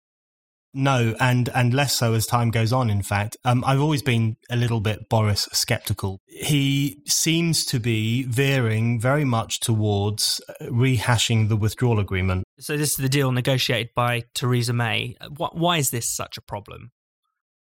No, 0.72 1.16
and 1.18 1.48
and 1.54 1.74
less 1.74 1.96
so 1.96 2.14
as 2.14 2.26
time 2.26 2.50
goes 2.50 2.72
on. 2.72 2.90
In 2.90 3.02
fact, 3.02 3.36
um, 3.44 3.64
I've 3.66 3.80
always 3.80 4.02
been 4.02 4.36
a 4.48 4.56
little 4.56 4.80
bit 4.80 5.08
Boris 5.08 5.48
skeptical. 5.52 6.20
He 6.26 7.02
seems 7.08 7.64
to 7.66 7.80
be 7.80 8.22
veering 8.22 9.00
very 9.00 9.24
much 9.24 9.58
towards 9.58 10.40
uh, 10.48 10.66
rehashing 10.66 11.48
the 11.48 11.56
withdrawal 11.56 11.98
agreement. 11.98 12.44
So 12.60 12.76
this 12.76 12.90
is 12.90 12.96
the 12.96 13.08
deal 13.08 13.32
negotiated 13.32 13.90
by 13.96 14.24
Theresa 14.34 14.72
May. 14.72 15.16
Why 15.36 15.78
is 15.78 15.90
this 15.90 16.08
such 16.08 16.36
a 16.36 16.42
problem? 16.42 16.92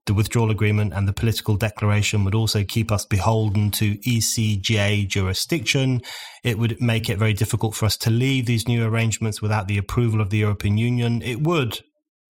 The 0.08 0.14
withdrawal 0.14 0.50
agreement 0.50 0.94
and 0.94 1.08
the 1.08 1.14
political 1.14 1.58
declaration 1.58 2.24
would 2.24 2.36
also 2.36 2.64
keep 2.64 2.92
us 2.92 3.06
beholden 3.06 3.72
to 3.72 3.98
ECJ 3.98 5.08
jurisdiction. 5.08 6.02
It 6.44 6.58
would 6.58 6.82
make 6.82 7.10
it 7.10 7.20
very 7.20 7.34
difficult 7.34 7.76
for 7.76 7.86
us 7.86 7.98
to 7.98 8.10
leave 8.10 8.46
these 8.46 8.68
new 8.68 8.84
arrangements 8.84 9.42
without 9.42 9.68
the 9.68 9.78
approval 9.78 10.20
of 10.20 10.32
the 10.32 10.40
European 10.40 10.78
Union. 10.78 11.22
It 11.22 11.42
would 11.42 11.82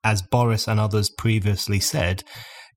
as 0.03 0.21
Boris 0.21 0.67
and 0.67 0.79
others 0.79 1.09
previously 1.09 1.79
said, 1.79 2.23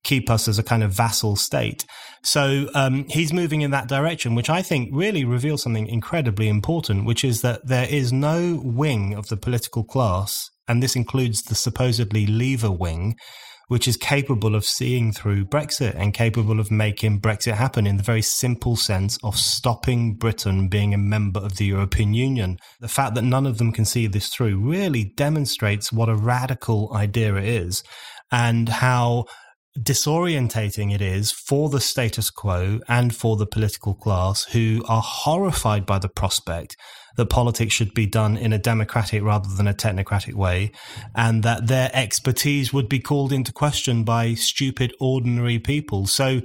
keep 0.03 0.29
us 0.29 0.47
as 0.49 0.59
a 0.59 0.63
kind 0.63 0.83
of 0.83 0.93
vassal 0.93 1.37
state. 1.37 1.87
So 2.23 2.69
um, 2.75 3.07
he's 3.09 3.33
moving 3.33 3.63
in 3.63 3.71
that 3.71 3.89
direction, 3.89 4.35
which 4.35 4.51
I 4.51 4.63
think 4.63 4.91
really 4.93 5.25
reveals 5.25 5.63
something 5.63 5.87
incredibly 5.87 6.49
important, 6.49 7.07
which 7.07 7.25
is 7.25 7.41
that 7.43 7.67
there 7.67 7.89
is 7.89 8.13
no 8.13 8.61
wing 8.63 9.15
of 9.15 9.29
the 9.29 9.37
political 9.37 9.85
class, 9.85 10.51
and 10.69 10.83
this 10.83 10.97
includes 10.97 11.43
the 11.43 11.55
supposedly 11.55 12.27
leaver 12.27 12.71
wing, 12.71 13.17
which 13.69 13.89
is 13.89 13.97
capable 13.97 14.55
of 14.55 14.65
seeing 14.65 15.13
through 15.13 15.45
Brexit 15.45 15.95
and 15.95 16.13
capable 16.13 16.61
of 16.61 16.71
making 16.71 17.21
Brexit 17.21 17.55
happen 17.55 17.87
in 17.87 17.97
the 17.97 18.03
very 18.03 18.23
simple 18.23 18.77
sense 18.77 19.19
of 19.23 19.37
stopping 19.37 20.15
Britain 20.15 20.69
being 20.69 20.93
a 20.93 20.99
member 20.99 21.41
of 21.41 21.57
the 21.57 21.67
European 21.67 22.15
Union. 22.15 22.59
The 22.81 22.89
fact 22.89 23.15
that 23.15 23.23
none 23.23 23.47
of 23.47 23.59
them 23.59 23.73
can 23.73 23.85
see 23.85 24.07
this 24.07 24.29
through 24.29 24.59
really 24.59 25.05
demonstrates 25.17 25.93
what 25.93 26.09
a 26.09 26.15
radical 26.15 26.93
idea 26.95 27.35
it 27.37 27.45
is 27.45 27.83
and 28.31 28.69
how 28.69 29.25
disorientating 29.79 30.95
it 30.95 31.03
is 31.03 31.33
for 31.33 31.69
the 31.69 31.81
status 31.81 32.31
quo 32.31 32.81
and 32.89 33.15
for 33.15 33.37
the 33.37 33.47
political 33.47 33.95
class 33.95 34.45
who 34.45 34.85
are 34.89 35.03
horrified 35.03 35.85
by 35.85 35.99
the 35.99 36.09
prospect 36.09 36.77
that 37.17 37.27
politics 37.27 37.75
should 37.75 37.95
be 37.95 38.07
done 38.07 38.37
in 38.37 38.53
a 38.53 38.59
democratic 38.59 39.23
rather 39.23 39.49
than 39.49 39.69
a 39.69 39.75
technocratic 39.75 40.35
way, 40.35 40.73
and 41.15 41.43
that 41.43 41.67
their 41.67 41.91
expertise 41.93 42.73
would 42.73 42.89
be 42.89 42.99
called 42.99 43.33
into 43.33 43.53
question 43.53 44.05
by 44.05 44.35
stupid, 44.35 44.93
ordinary 45.01 45.59
people. 45.59 46.07
So 46.07 46.41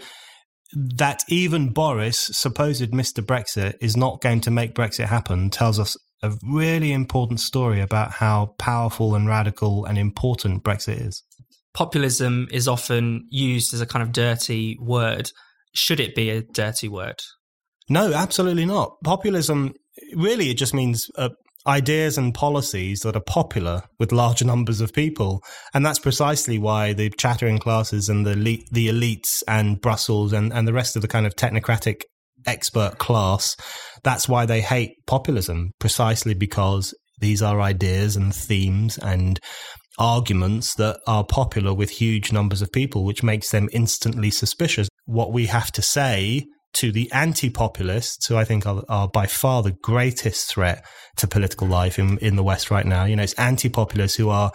that 0.73 1.23
even 1.27 1.69
Boris, 1.69 2.19
supposed 2.19 2.91
Mr. 2.91 3.25
Brexit, 3.25 3.75
is 3.81 3.97
not 3.97 4.21
going 4.21 4.41
to 4.41 4.51
make 4.51 4.75
Brexit 4.75 5.05
happen 5.05 5.49
tells 5.49 5.79
us 5.79 5.97
a 6.21 6.33
really 6.43 6.91
important 6.91 7.39
story 7.39 7.81
about 7.81 8.11
how 8.11 8.53
powerful 8.57 9.15
and 9.15 9.27
radical 9.27 9.85
and 9.85 9.97
important 9.97 10.63
Brexit 10.63 11.07
is. 11.07 11.23
Populism 11.73 12.47
is 12.51 12.67
often 12.67 13.25
used 13.29 13.73
as 13.73 13.81
a 13.81 13.85
kind 13.85 14.03
of 14.03 14.11
dirty 14.11 14.77
word. 14.81 15.31
Should 15.73 15.99
it 15.99 16.15
be 16.15 16.29
a 16.29 16.41
dirty 16.41 16.89
word? 16.89 17.19
No, 17.89 18.13
absolutely 18.13 18.65
not. 18.65 18.97
Populism 19.03 19.73
really 20.15 20.49
it 20.49 20.55
just 20.55 20.73
means 20.73 21.07
uh, 21.17 21.29
ideas 21.67 22.17
and 22.17 22.33
policies 22.33 23.01
that 23.01 23.15
are 23.15 23.21
popular 23.21 23.83
with 23.99 24.11
large 24.11 24.43
numbers 24.43 24.81
of 24.81 24.93
people, 24.93 25.41
and 25.73 25.85
that's 25.85 25.99
precisely 25.99 26.57
why 26.57 26.93
the 26.93 27.09
chattering 27.09 27.59
classes 27.59 28.09
and 28.09 28.25
the 28.25 28.31
elite, 28.31 28.67
the 28.71 28.89
elites 28.89 29.43
and 29.47 29.81
Brussels 29.81 30.33
and 30.33 30.53
and 30.53 30.67
the 30.67 30.73
rest 30.73 30.95
of 30.95 31.01
the 31.01 31.07
kind 31.07 31.25
of 31.25 31.35
technocratic 31.35 32.01
expert 32.45 32.97
class. 32.97 33.55
That's 34.03 34.29
why 34.29 34.45
they 34.45 34.61
hate 34.61 34.91
populism, 35.05 35.71
precisely 35.79 36.33
because 36.33 36.93
these 37.19 37.41
are 37.41 37.59
ideas 37.61 38.15
and 38.15 38.33
themes 38.33 38.97
and 38.97 39.39
arguments 39.97 40.75
that 40.75 40.97
are 41.05 41.25
popular 41.25 41.73
with 41.73 41.89
huge 41.89 42.31
numbers 42.31 42.61
of 42.61 42.71
people, 42.71 43.03
which 43.03 43.21
makes 43.21 43.51
them 43.51 43.67
instantly 43.73 44.31
suspicious. 44.31 44.87
What 45.05 45.33
we 45.33 45.47
have 45.47 45.71
to 45.73 45.81
say 45.81 46.45
to 46.73 46.91
the 46.91 47.11
anti-populists, 47.11 48.27
who 48.27 48.37
I 48.37 48.45
think 48.45 48.65
are, 48.65 48.83
are, 48.87 49.07
by 49.07 49.25
far 49.25 49.63
the 49.63 49.71
greatest 49.71 50.49
threat 50.49 50.85
to 51.17 51.27
political 51.27 51.67
life 51.67 51.99
in, 51.99 52.17
in 52.19 52.35
the 52.35 52.43
West 52.43 52.71
right 52.71 52.85
now. 52.85 53.05
You 53.05 53.15
know, 53.15 53.23
it's 53.23 53.33
anti-populists 53.33 54.15
who 54.15 54.29
are 54.29 54.51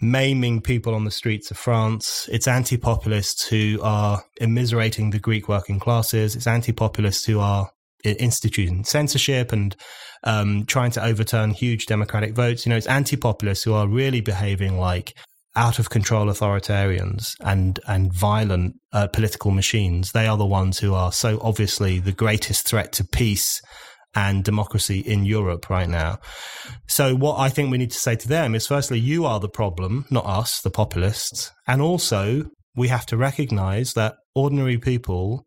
maiming 0.00 0.62
people 0.62 0.94
on 0.94 1.04
the 1.04 1.10
streets 1.10 1.50
of 1.50 1.58
France. 1.58 2.28
It's 2.32 2.48
anti-populists 2.48 3.46
who 3.46 3.80
are 3.82 4.22
immiserating 4.40 5.12
the 5.12 5.18
Greek 5.18 5.48
working 5.48 5.78
classes. 5.78 6.36
It's 6.36 6.46
anti-populists 6.46 7.24
who 7.24 7.40
are 7.40 7.70
instituting 8.02 8.84
censorship 8.84 9.52
and 9.52 9.76
um, 10.24 10.64
trying 10.66 10.90
to 10.92 11.04
overturn 11.04 11.50
huge 11.50 11.86
democratic 11.86 12.34
votes. 12.34 12.64
You 12.64 12.70
know, 12.70 12.76
it's 12.76 12.86
anti-populists 12.86 13.62
who 13.62 13.74
are 13.74 13.86
really 13.86 14.20
behaving 14.20 14.78
like 14.78 15.14
out 15.56 15.78
of 15.78 15.90
control 15.90 16.26
authoritarians 16.26 17.34
and 17.40 17.80
and 17.86 18.12
violent 18.12 18.76
uh, 18.92 19.08
political 19.08 19.50
machines. 19.50 20.12
They 20.12 20.26
are 20.26 20.36
the 20.36 20.46
ones 20.46 20.78
who 20.78 20.94
are 20.94 21.12
so 21.12 21.38
obviously 21.42 21.98
the 21.98 22.12
greatest 22.12 22.66
threat 22.66 22.92
to 22.92 23.04
peace 23.04 23.60
and 24.14 24.42
democracy 24.42 25.00
in 25.00 25.24
Europe 25.24 25.70
right 25.70 25.88
now. 25.88 26.18
So 26.88 27.14
what 27.14 27.38
I 27.38 27.48
think 27.48 27.70
we 27.70 27.78
need 27.78 27.92
to 27.92 27.98
say 27.98 28.16
to 28.16 28.28
them 28.28 28.54
is 28.54 28.66
firstly, 28.66 28.98
you 28.98 29.24
are 29.24 29.38
the 29.38 29.48
problem, 29.48 30.04
not 30.10 30.26
us, 30.26 30.60
the 30.60 30.70
populists. 30.70 31.52
And 31.66 31.80
also 31.80 32.44
we 32.74 32.88
have 32.88 33.06
to 33.06 33.16
recognize 33.16 33.92
that 33.94 34.16
ordinary 34.34 34.78
people 34.78 35.44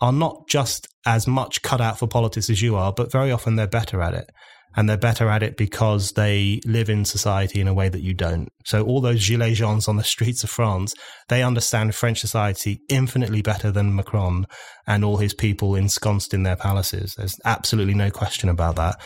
are 0.00 0.12
not 0.12 0.48
just 0.48 0.86
as 1.06 1.26
much 1.26 1.62
cut 1.62 1.80
out 1.80 1.98
for 1.98 2.06
politics 2.06 2.50
as 2.50 2.62
you 2.62 2.76
are, 2.76 2.92
but 2.92 3.10
very 3.10 3.32
often 3.32 3.56
they're 3.56 3.66
better 3.66 4.00
at 4.00 4.14
it. 4.14 4.30
And 4.76 4.88
they're 4.88 4.96
better 4.96 5.28
at 5.28 5.42
it 5.42 5.56
because 5.56 6.12
they 6.12 6.60
live 6.66 6.88
in 6.88 7.04
society 7.04 7.60
in 7.60 7.68
a 7.68 7.74
way 7.74 7.88
that 7.88 8.02
you 8.02 8.12
don't. 8.12 8.48
So 8.64 8.84
all 8.84 9.00
those 9.00 9.28
gilets 9.28 9.54
jaunes 9.54 9.88
on 9.88 9.96
the 9.96 10.04
streets 10.14 10.42
of 10.42 10.50
France, 10.50 10.94
they 11.28 11.42
understand 11.42 11.94
French 11.94 12.20
society 12.20 12.80
infinitely 12.88 13.42
better 13.42 13.70
than 13.70 13.94
Macron 13.94 14.46
and 14.86 15.04
all 15.04 15.18
his 15.18 15.34
people 15.34 15.74
ensconced 15.74 16.34
in 16.34 16.42
their 16.42 16.56
palaces. 16.56 17.14
There's 17.16 17.36
absolutely 17.44 17.94
no 17.94 18.10
question 18.10 18.48
about 18.48 18.76
that. 18.76 19.00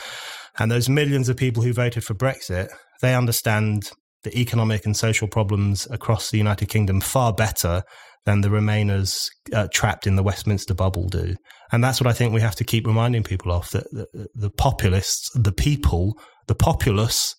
And 0.58 0.70
those 0.70 0.88
millions 0.88 1.28
of 1.28 1.36
people 1.36 1.62
who 1.62 1.72
voted 1.72 2.04
for 2.04 2.14
Brexit, 2.14 2.68
they 3.00 3.14
understand 3.14 3.90
the 4.24 4.36
economic 4.36 4.84
and 4.84 4.96
social 4.96 5.28
problems 5.28 5.86
across 5.90 6.30
the 6.30 6.38
United 6.38 6.66
Kingdom 6.66 7.00
far 7.00 7.32
better 7.32 7.82
than 8.24 8.40
the 8.40 8.48
Remainers 8.48 9.28
uh, 9.52 9.68
trapped 9.72 10.06
in 10.06 10.16
the 10.16 10.22
Westminster 10.22 10.74
bubble 10.74 11.08
do. 11.08 11.34
And 11.72 11.82
that's 11.82 12.00
what 12.00 12.06
I 12.06 12.12
think 12.12 12.32
we 12.32 12.40
have 12.40 12.56
to 12.56 12.64
keep 12.64 12.86
reminding 12.86 13.22
people 13.22 13.52
of 13.52 13.70
that 13.70 13.84
the, 13.90 14.28
the 14.34 14.50
populists, 14.50 15.30
the 15.34 15.52
people, 15.52 16.14
the 16.46 16.54
populace 16.54 17.34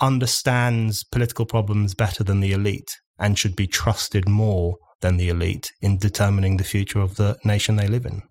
understands 0.00 1.04
political 1.04 1.44
problems 1.44 1.94
better 1.94 2.22
than 2.22 2.40
the 2.40 2.52
elite 2.52 2.96
and 3.18 3.38
should 3.38 3.56
be 3.56 3.66
trusted 3.66 4.28
more 4.28 4.76
than 5.00 5.16
the 5.16 5.28
elite 5.28 5.72
in 5.80 5.98
determining 5.98 6.56
the 6.56 6.64
future 6.64 7.00
of 7.00 7.16
the 7.16 7.36
nation 7.44 7.76
they 7.76 7.88
live 7.88 8.06
in. 8.06 8.22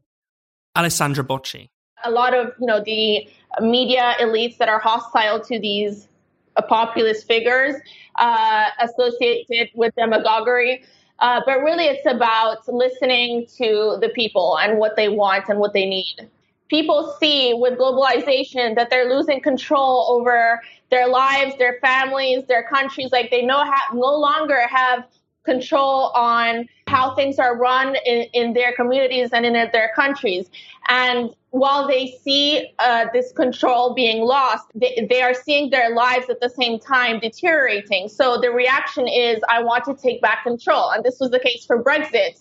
Alessandra 0.75 1.23
Bocchi. 1.23 1.69
A 2.03 2.11
lot 2.11 2.33
of, 2.33 2.53
you 2.59 2.67
know, 2.67 2.81
the 2.83 3.27
media 3.59 4.13
elites 4.21 4.57
that 4.57 4.69
are 4.69 4.79
hostile 4.79 5.39
to 5.41 5.59
these 5.59 6.07
uh, 6.55 6.61
populist 6.61 7.27
figures 7.27 7.75
uh, 8.19 8.65
associated 8.79 9.69
with 9.73 9.93
demagoguery 9.95 10.83
uh, 11.19 11.41
but 11.45 11.59
really, 11.61 11.85
it's 11.85 12.05
about 12.05 12.67
listening 12.67 13.47
to 13.57 13.97
the 14.01 14.09
people 14.13 14.57
and 14.59 14.77
what 14.77 14.95
they 14.95 15.09
want 15.09 15.49
and 15.49 15.59
what 15.59 15.73
they 15.73 15.85
need. 15.85 16.29
People 16.69 17.15
see 17.19 17.53
with 17.53 17.79
globalization 17.79 18.75
that 18.75 18.89
they're 18.89 19.09
losing 19.09 19.41
control 19.41 20.05
over 20.09 20.61
their 20.91 21.07
lives, 21.07 21.57
their 21.57 21.79
families, 21.81 22.45
their 22.47 22.63
countries. 22.63 23.11
Like 23.11 23.31
they 23.31 23.41
no, 23.41 23.57
ha- 23.57 23.93
no 23.93 24.15
longer 24.17 24.67
have 24.67 25.05
control 25.43 26.11
on 26.13 26.67
how 26.87 27.15
things 27.15 27.39
are 27.39 27.57
run 27.57 27.95
in, 28.05 28.25
in 28.33 28.53
their 28.53 28.73
communities 28.73 29.29
and 29.33 29.45
in 29.45 29.53
their 29.53 29.91
countries. 29.95 30.49
And 30.87 31.35
while 31.51 31.87
they 31.87 32.17
see 32.23 32.71
uh, 32.79 33.05
this 33.13 33.31
control 33.31 33.93
being 33.93 34.23
lost, 34.23 34.65
they, 34.75 35.07
they 35.09 35.21
are 35.21 35.33
seeing 35.33 35.69
their 35.69 35.93
lives 35.93 36.29
at 36.29 36.39
the 36.39 36.49
same 36.49 36.79
time 36.79 37.19
deteriorating. 37.19 38.09
So 38.09 38.39
the 38.39 38.51
reaction 38.51 39.07
is, 39.07 39.39
I 39.49 39.63
want 39.63 39.85
to 39.85 39.95
take 39.95 40.21
back 40.21 40.43
control. 40.43 40.91
And 40.91 41.03
this 41.03 41.17
was 41.19 41.31
the 41.31 41.39
case 41.39 41.65
for 41.65 41.83
Brexit. 41.83 42.39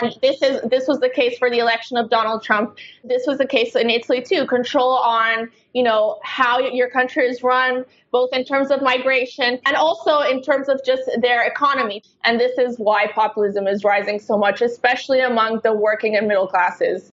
And 0.00 0.14
this 0.22 0.40
is 0.42 0.60
this 0.70 0.86
was 0.86 1.00
the 1.00 1.08
case 1.08 1.38
for 1.38 1.50
the 1.50 1.58
election 1.58 1.96
of 1.96 2.08
Donald 2.08 2.42
Trump. 2.42 2.78
This 3.04 3.24
was 3.26 3.38
the 3.38 3.46
case 3.46 3.74
in 3.74 3.90
Italy 3.90 4.22
too. 4.22 4.46
Control 4.46 4.92
on 4.92 5.50
you 5.72 5.82
know 5.82 6.18
how 6.22 6.60
your 6.60 6.88
country 6.88 7.26
is 7.26 7.42
run, 7.42 7.84
both 8.10 8.30
in 8.32 8.44
terms 8.44 8.70
of 8.70 8.82
migration 8.82 9.58
and 9.66 9.76
also 9.76 10.20
in 10.20 10.42
terms 10.42 10.68
of 10.68 10.80
just 10.84 11.02
their 11.20 11.42
economy. 11.44 12.02
And 12.24 12.38
this 12.38 12.58
is 12.58 12.76
why 12.78 13.08
populism 13.12 13.66
is 13.66 13.71
rising 13.84 14.20
so 14.20 14.36
much, 14.36 14.60
especially 14.60 15.20
among 15.20 15.60
the 15.62 15.72
working 15.72 16.16
and 16.16 16.28
middle 16.28 16.46
classes. 16.46 17.10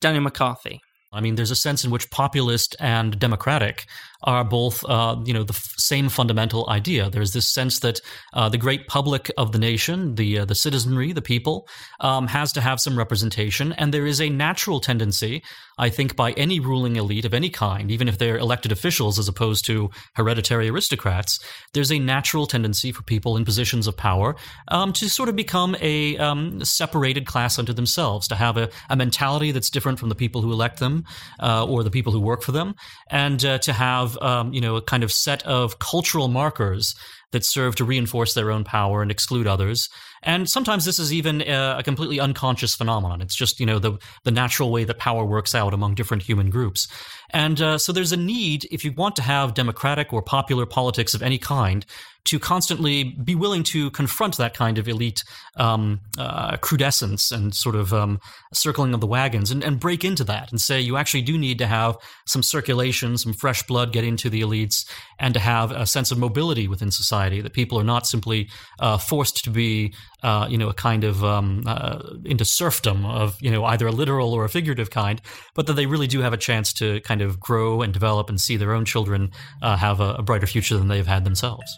Daniel 0.00 0.22
McCarthy. 0.22 0.80
I 1.14 1.20
mean, 1.20 1.34
there's 1.34 1.50
a 1.50 1.56
sense 1.56 1.84
in 1.84 1.90
which 1.90 2.10
populist 2.10 2.74
and 2.80 3.18
democratic 3.18 3.86
are 4.22 4.44
both, 4.44 4.82
uh, 4.88 5.16
you 5.24 5.34
know, 5.34 5.42
the 5.42 5.52
f- 5.52 5.74
same 5.76 6.08
fundamental 6.08 6.68
idea. 6.70 7.10
There's 7.10 7.32
this 7.32 7.52
sense 7.52 7.80
that 7.80 8.00
uh, 8.32 8.48
the 8.48 8.56
great 8.56 8.86
public 8.86 9.30
of 9.36 9.52
the 9.52 9.58
nation, 9.58 10.14
the 10.14 10.40
uh, 10.40 10.44
the 10.46 10.54
citizenry, 10.54 11.12
the 11.12 11.20
people, 11.20 11.68
um, 12.00 12.28
has 12.28 12.52
to 12.52 12.62
have 12.62 12.80
some 12.80 12.96
representation, 12.96 13.72
and 13.74 13.92
there 13.92 14.06
is 14.06 14.20
a 14.22 14.30
natural 14.30 14.80
tendency, 14.80 15.42
I 15.78 15.88
think, 15.88 16.16
by 16.16 16.32
any 16.32 16.60
ruling 16.60 16.96
elite 16.96 17.24
of 17.24 17.34
any 17.34 17.50
kind, 17.50 17.90
even 17.90 18.08
if 18.08 18.18
they're 18.18 18.38
elected 18.38 18.72
officials 18.72 19.18
as 19.18 19.28
opposed 19.28 19.64
to 19.66 19.90
hereditary 20.14 20.68
aristocrats, 20.68 21.38
there's 21.72 21.90
a 21.90 21.98
natural 21.98 22.46
tendency 22.46 22.92
for 22.92 23.02
people 23.02 23.36
in 23.36 23.44
positions 23.44 23.86
of 23.86 23.96
power 23.96 24.36
um, 24.68 24.92
to 24.94 25.08
sort 25.08 25.28
of 25.28 25.36
become 25.36 25.76
a 25.80 26.16
um, 26.18 26.64
separated 26.64 27.26
class 27.26 27.58
unto 27.58 27.72
themselves, 27.72 28.28
to 28.28 28.34
have 28.34 28.56
a, 28.56 28.68
a, 28.88 28.96
mentality 28.96 29.50
that's 29.50 29.70
different 29.70 29.98
from 29.98 30.08
the 30.08 30.14
people 30.14 30.42
who 30.42 30.52
elect 30.52 30.78
them 30.78 31.04
uh, 31.40 31.64
or 31.64 31.82
the 31.82 31.90
people 31.90 32.12
who 32.12 32.20
work 32.20 32.42
for 32.42 32.52
them, 32.52 32.74
and 33.10 33.44
uh, 33.44 33.58
to 33.58 33.72
have 33.72 34.16
um, 34.18 34.52
you 34.52 34.60
know, 34.60 34.76
a 34.76 34.82
kind 34.82 35.02
of 35.02 35.10
set 35.10 35.42
of 35.44 35.78
cultural 35.78 36.28
markers 36.28 36.94
that 37.32 37.44
serve 37.44 37.74
to 37.76 37.84
reinforce 37.84 38.34
their 38.34 38.50
own 38.50 38.64
power 38.64 39.02
and 39.02 39.10
exclude 39.10 39.46
others. 39.46 39.88
And 40.22 40.48
sometimes 40.48 40.84
this 40.84 40.98
is 40.98 41.12
even 41.12 41.42
a, 41.42 41.78
a, 41.78 41.82
completely 41.82 42.20
unconscious 42.20 42.74
phenomenon. 42.74 43.20
It's 43.20 43.34
just, 43.34 43.58
you 43.58 43.66
know, 43.66 43.78
the, 43.78 43.98
the 44.24 44.30
natural 44.30 44.70
way 44.70 44.84
that 44.84 44.98
power 44.98 45.24
works 45.24 45.54
out 45.54 45.74
among 45.74 45.94
different 45.94 46.22
human 46.22 46.48
groups. 46.48 46.86
And 47.30 47.60
uh, 47.60 47.78
so 47.78 47.92
there's 47.92 48.12
a 48.12 48.16
need, 48.16 48.68
if 48.70 48.84
you 48.84 48.92
want 48.92 49.16
to 49.16 49.22
have 49.22 49.54
democratic 49.54 50.12
or 50.12 50.22
popular 50.22 50.66
politics 50.66 51.14
of 51.14 51.22
any 51.22 51.38
kind, 51.38 51.84
to 52.24 52.38
constantly 52.38 53.04
be 53.04 53.34
willing 53.34 53.62
to 53.64 53.90
confront 53.90 54.36
that 54.36 54.54
kind 54.54 54.78
of 54.78 54.86
elite 54.86 55.24
um, 55.56 56.00
uh, 56.18 56.56
crudescence 56.58 57.32
and 57.32 57.54
sort 57.54 57.74
of 57.74 57.92
um, 57.92 58.20
circling 58.52 58.94
of 58.94 59.00
the 59.00 59.06
wagons 59.06 59.50
and, 59.50 59.62
and, 59.64 59.80
break 59.80 60.04
into 60.04 60.22
that 60.22 60.50
and 60.50 60.60
say 60.60 60.80
you 60.80 60.96
actually 60.96 61.22
do 61.22 61.36
need 61.36 61.58
to 61.58 61.66
have 61.66 61.96
some 62.26 62.42
circulation, 62.42 63.18
some 63.18 63.32
fresh 63.32 63.62
blood 63.64 63.92
get 63.92 64.04
into 64.04 64.30
the 64.30 64.40
elites, 64.40 64.86
and 65.18 65.34
to 65.34 65.40
have 65.40 65.72
a 65.72 65.84
sense 65.84 66.10
of 66.10 66.18
mobility 66.18 66.68
within 66.68 66.90
society 66.90 67.40
that 67.40 67.52
people 67.52 67.78
are 67.78 67.84
not 67.84 68.06
simply 68.06 68.48
uh, 68.78 68.96
forced 68.96 69.42
to 69.44 69.50
be, 69.50 69.92
uh, 70.22 70.46
you 70.48 70.56
know, 70.56 70.68
a 70.68 70.74
kind 70.74 71.04
of 71.04 71.24
um, 71.24 71.64
uh, 71.66 71.98
into 72.24 72.44
serfdom 72.44 73.04
of 73.04 73.36
you 73.40 73.50
know 73.50 73.64
either 73.64 73.86
a 73.86 73.92
literal 73.92 74.32
or 74.32 74.44
a 74.44 74.48
figurative 74.48 74.90
kind, 74.90 75.20
but 75.54 75.66
that 75.66 75.74
they 75.74 75.86
really 75.86 76.06
do 76.06 76.20
have 76.20 76.32
a 76.32 76.38
chance 76.38 76.72
to 76.72 77.00
kind 77.00 77.20
of 77.20 77.40
grow 77.40 77.82
and 77.82 77.92
develop 77.92 78.28
and 78.28 78.40
see 78.40 78.56
their 78.56 78.72
own 78.72 78.84
children 78.84 79.30
uh, 79.62 79.76
have 79.76 80.00
a, 80.00 80.14
a 80.14 80.22
brighter 80.22 80.46
future 80.46 80.78
than 80.78 80.88
they've 80.88 81.06
had 81.06 81.24
themselves. 81.24 81.76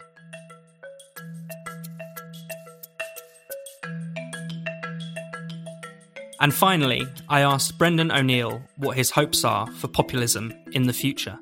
And 6.44 6.52
finally, 6.52 7.09
I 7.26 7.40
asked 7.40 7.78
Brendan 7.78 8.12
O'Neill 8.12 8.61
what 8.76 8.98
his 8.98 9.11
hopes 9.12 9.44
are 9.46 9.66
for 9.66 9.88
populism 9.88 10.52
in 10.72 10.87
the 10.87 10.92
future. 10.92 11.38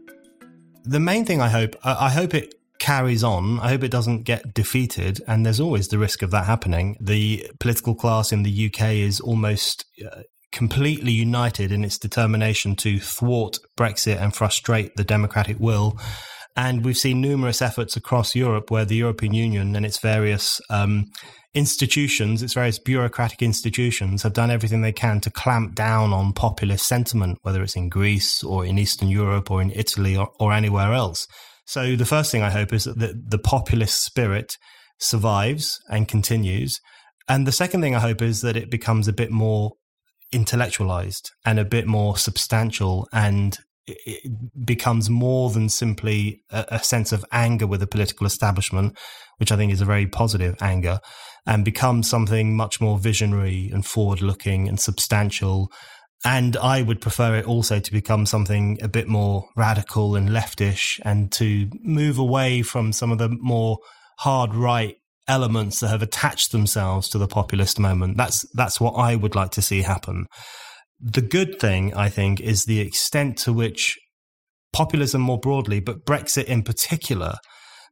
The 0.85 1.01
main 1.01 1.25
thing 1.25 1.41
I 1.41 1.49
hope, 1.49 1.75
I 1.83 2.09
hope 2.09 2.35
it 2.35 2.55
carries 2.79 3.25
on. 3.25 3.59
I 3.59 3.71
hope 3.71 3.83
it 3.83 3.91
doesn't 3.91 4.23
get 4.23 4.55
defeated. 4.55 5.21
And 5.27 5.45
there's 5.45 5.59
always 5.59 5.88
the 5.88 5.99
risk 5.99 6.23
of 6.23 6.31
that 6.31 6.45
happening. 6.45 6.97
The 7.01 7.51
political 7.59 7.97
class 7.97 8.31
in 8.31 8.45
the 8.45 8.67
UK 8.67 8.93
is 8.93 9.19
almost 9.19 9.87
uh, 10.09 10.23
completely 10.53 11.11
united 11.11 11.73
in 11.73 11.83
its 11.83 11.99
determination 11.99 12.77
to 12.77 13.01
thwart 13.01 13.59
Brexit 13.77 14.21
and 14.21 14.33
frustrate 14.33 14.95
the 14.95 15.03
democratic 15.03 15.59
will. 15.59 15.99
And 16.57 16.85
we've 16.85 16.99
seen 16.99 17.21
numerous 17.21 17.62
efforts 17.62 17.97
across 17.97 18.35
Europe 18.35 18.71
where 18.71 18.85
the 18.85 18.97
European 18.97 19.33
Union 19.33 19.75
and 19.75 19.87
its 19.87 19.99
various 19.99 20.61
um, 20.69 21.07
institutions, 21.55 22.43
its 22.43 22.55
various 22.55 22.79
bureaucratic 22.79 23.43
institutions, 23.43 24.23
have 24.23 24.33
done 24.33 24.51
everything 24.51 24.83
they 24.83 24.93
can 24.93 25.21
to 25.21 25.31
clamp 25.31 25.75
down 25.75 26.12
on 26.12 26.33
populist 26.33 26.87
sentiment, 26.87 27.38
whether 27.43 27.62
it's 27.62 27.77
in 27.77 27.88
Greece 27.88 28.43
or 28.45 28.67
in 28.67 28.79
Eastern 28.79 29.09
Europe 29.09 29.51
or 29.51 29.62
in 29.62 29.71
Italy 29.71 30.17
or, 30.17 30.31
or 30.38 30.53
anywhere 30.53 30.93
else. 30.93 31.27
So 31.67 31.97
the 31.97 32.05
first 32.05 32.31
thing 32.31 32.43
I 32.43 32.51
hope 32.51 32.73
is 32.73 32.85
that 32.85 32.99
the, 32.99 33.15
the 33.29 33.38
populist 33.38 34.05
spirit 34.05 34.57
survives 34.99 35.79
and 35.88 36.09
continues. 36.09 36.79
And 37.29 37.47
the 37.47 37.53
second 37.53 37.81
thing 37.81 37.95
I 37.95 38.01
hope 38.01 38.21
is 38.21 38.43
that 38.43 38.57
it 38.57 38.71
becomes 38.71 39.09
a 39.09 39.12
bit 39.12 39.31
more 39.31 39.73
intellectualized 40.33 41.31
and 41.45 41.59
a 41.59 41.65
bit 41.65 41.87
more 41.87 42.17
substantial 42.17 43.07
and 43.12 43.59
it 43.87 44.33
becomes 44.64 45.11
more 45.11 45.51
than 45.51 45.68
simply 45.68 46.42
a, 46.51 46.64
a, 46.68 46.79
sense 46.83 47.12
of 47.12 47.25
anger 47.33 47.66
with 47.66 47.81
the 47.81 47.87
political 47.87 48.27
establishment, 48.27 48.97
which 49.38 49.51
I 49.51 49.57
think 49.57 49.73
is 49.73 49.81
a 49.81 49.87
very 49.87 50.07
positive 50.07 50.57
anger, 50.61 51.01
and 51.47 51.64
becomes 51.64 52.09
something 52.09 52.57
much 52.57 52.81
more 52.81 52.99
visionary 52.99 53.71
and 53.73 53.85
forward 53.85 54.21
looking 54.21 54.68
and 54.68 54.79
substantial. 54.79 55.71
And 56.25 56.57
I 56.57 56.83
would 56.83 57.01
prefer 57.01 57.37
it 57.37 57.47
also 57.47 57.81
to 57.81 57.92
become 57.92 58.27
something 58.27 58.79
a 58.81 58.88
bit 58.88 59.09
more 59.09 59.49
radical 59.57 60.14
and 60.14 60.29
leftish 60.29 61.01
and 61.05 61.33
to 61.33 61.68
move 61.83 62.18
away 62.18 62.62
from 62.62 62.92
some 62.92 63.11
of 63.11 63.18
the 63.18 63.29
more 63.29 63.79
hard 64.18 64.55
right 64.55 64.97
elements 65.27 65.81
that 65.81 65.88
have 65.88 66.03
attached 66.03 66.53
themselves 66.53 67.09
to 67.09 67.18
the 67.18 67.27
populist 67.27 67.81
moment. 67.81 68.16
That's, 68.16 68.47
that's 68.55 68.81
what 68.81 68.92
I 68.92 69.16
would 69.16 69.35
like 69.35 69.51
to 69.53 69.62
see 69.62 69.83
happen. 69.83 70.27
The 71.03 71.23
good 71.23 71.59
thing, 71.59 71.93
I 71.95 72.09
think, 72.09 72.41
is 72.41 72.65
the 72.65 72.81
extent 72.81 73.37
to 73.38 73.53
which 73.53 73.99
populism 74.73 75.21
more 75.21 75.38
broadly, 75.38 75.81
but 75.81 76.07
Brexit 76.07 76.45
in 76.45 76.62
particular, 76.62 77.35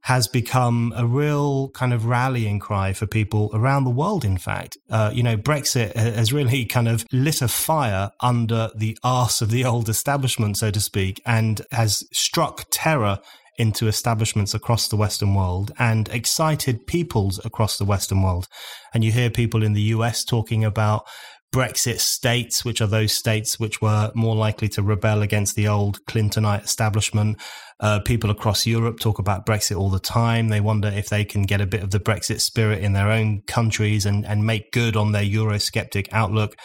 has 0.03 0.27
become 0.27 0.93
a 0.97 1.07
real 1.07 1.69
kind 1.71 1.93
of 1.93 2.07
rallying 2.07 2.59
cry 2.59 2.93
for 2.93 3.07
people 3.07 3.51
around 3.53 3.85
the 3.85 3.91
world, 3.91 4.25
in 4.25 4.39
fact. 4.39 4.77
Uh, 4.89 5.11
you 5.13 5.23
know, 5.23 5.37
Brexit 5.37 5.95
has 5.95 6.33
really 6.33 6.65
kind 6.67 6.89
of 6.89 7.05
lit 7.13 7.43
a 7.43 7.49
fire 7.49 8.11
under 8.21 8.71
the 8.75 8.97
arse 9.03 9.43
of 9.43 9.51
the 9.51 9.65
old 9.65 9.89
establishment, 9.89 10.57
so 10.57 10.71
to 10.71 10.81
speak, 10.81 11.21
and 11.27 11.61
has 11.71 12.03
struck 12.13 12.65
terror 12.71 13.19
into 13.59 13.89
establishments 13.89 14.55
across 14.55 14.89
the 14.89 14.97
Western 14.97 15.35
world 15.35 15.71
and 15.79 16.09
excited 16.09 16.87
peoples 16.87 17.39
across 17.45 17.77
the 17.77 17.85
Western 17.85 18.23
world. 18.23 18.49
And 18.95 19.05
you 19.05 19.13
hear 19.13 19.29
people 19.29 19.63
in 19.63 19.75
the 19.75 19.83
US 19.83 20.25
talking 20.25 20.65
about 20.65 21.07
Brexit 21.53 21.99
states, 21.99 22.65
which 22.65 22.81
are 22.81 22.87
those 22.87 23.13
states 23.13 23.59
which 23.59 23.83
were 23.83 24.13
more 24.15 24.37
likely 24.37 24.69
to 24.69 24.83
rebel 24.83 25.23
against 25.23 25.57
the 25.57 25.67
old 25.67 26.05
Clintonite 26.07 26.65
establishment. 26.65 27.41
Uh, 27.81 27.99
people 27.99 28.31
across 28.31 28.67
Europe 28.67 29.01
talk 29.01 29.19
about 29.19 29.47
Brexit 29.47 29.77
all 29.77 29.91
the 29.91 29.99
time. 29.99 30.49
They 30.49 30.61
wonder 30.61 30.89
if 30.89 31.09
they 31.09 31.25
can 31.25 31.43
get 31.43 31.61
a 31.61 31.67
bit 31.67 31.83
of 31.83 31.91
the 31.91 31.99
Brexit 31.99 32.41
spirit 32.41 32.85
in 32.85 32.93
their 32.93 33.11
own 33.11 33.43
countries 33.47 34.07
and, 34.07 34.25
and 34.25 34.47
make 34.47 34.71
good 34.71 34.97
on 34.97 35.13
their 35.13 35.25
Eurosceptic 35.25 36.09
outlook. 36.13 36.57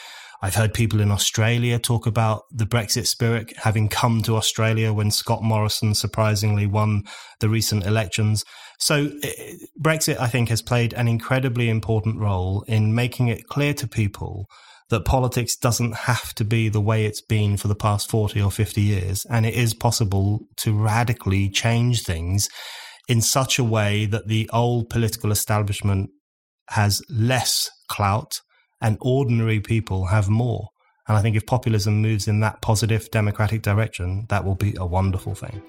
I've 0.42 0.56
heard 0.56 0.74
people 0.74 1.02
in 1.02 1.10
Australia 1.10 1.80
talk 1.80 2.06
about 2.06 2.44
the 2.52 2.66
Brexit 2.66 3.08
spirit 3.08 3.54
having 3.58 3.88
come 3.88 4.22
to 4.24 4.36
Australia 4.36 4.94
when 4.94 5.10
Scott 5.10 5.42
Morrison 5.42 5.96
surprisingly 5.96 6.68
won 6.68 7.04
the 7.40 7.50
recent 7.50 7.86
elections. 7.86 8.44
So, 8.78 9.10
eh, 9.24 9.54
Brexit, 9.82 10.20
I 10.20 10.28
think, 10.28 10.50
has 10.50 10.62
played 10.62 10.94
an 10.94 11.08
incredibly 11.08 11.70
important 11.70 12.20
role 12.20 12.64
in 12.68 12.94
making 12.94 13.30
it 13.30 13.48
clear 13.48 13.74
to 13.76 13.88
people 13.88 14.48
that 14.90 15.06
politics 15.06 15.56
doesn't 15.56 15.96
have 15.96 16.34
to 16.36 16.44
be 16.44 16.70
the 16.70 16.82
way 16.82 17.06
it's 17.06 17.22
been 17.22 17.58
for 17.58 17.68
the 17.68 17.76
past 17.76 18.10
40 18.10 18.42
or 18.42 18.52
50 18.52 18.82
years. 18.82 19.26
And 19.30 19.46
it 19.46 19.56
is 19.56 19.74
possible 19.74 20.42
to 20.58 20.78
radically 20.78 21.50
change 21.50 22.04
things 22.04 22.50
in 23.08 23.22
such 23.22 23.58
a 23.58 23.64
way 23.64 24.06
that 24.06 24.28
the 24.28 24.50
old 24.54 24.90
political 24.90 25.32
establishment 25.32 26.10
has 26.70 27.02
less 27.10 27.70
clout 27.90 28.42
and 28.82 28.98
ordinary 29.02 29.60
people 29.60 30.08
have 30.08 30.30
more. 30.30 30.70
And 31.08 31.18
I 31.18 31.22
think 31.22 31.36
if 31.36 31.46
populism 31.46 32.02
moves 32.02 32.28
in 32.28 32.40
that 32.40 32.62
positive 32.62 33.10
democratic 33.12 33.62
direction, 33.62 34.26
that 34.30 34.44
will 34.44 34.56
be 34.56 34.76
a 34.78 34.86
wonderful 34.86 35.36
thing. 35.36 35.62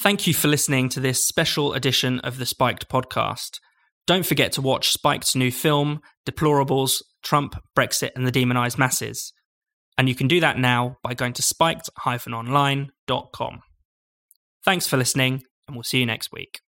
Thank 0.00 0.28
you 0.28 0.34
for 0.34 0.46
listening 0.46 0.88
to 0.90 1.00
this 1.00 1.26
special 1.26 1.72
edition 1.72 2.20
of 2.20 2.38
the 2.38 2.46
Spiked 2.46 2.88
podcast. 2.88 3.58
Don't 4.06 4.24
forget 4.24 4.52
to 4.52 4.62
watch 4.62 4.92
Spiked's 4.92 5.34
new 5.34 5.50
film, 5.50 6.00
Deplorables 6.24 7.02
Trump, 7.24 7.56
Brexit, 7.76 8.10
and 8.14 8.24
the 8.24 8.30
Demonized 8.30 8.78
Masses. 8.78 9.32
And 9.98 10.08
you 10.08 10.14
can 10.14 10.28
do 10.28 10.38
that 10.38 10.56
now 10.56 10.98
by 11.02 11.14
going 11.14 11.32
to 11.32 11.42
spiked 11.42 11.90
online.com. 12.06 13.60
Thanks 14.64 14.86
for 14.86 14.96
listening, 14.96 15.42
and 15.66 15.76
we'll 15.76 15.82
see 15.82 15.98
you 15.98 16.06
next 16.06 16.30
week. 16.32 16.60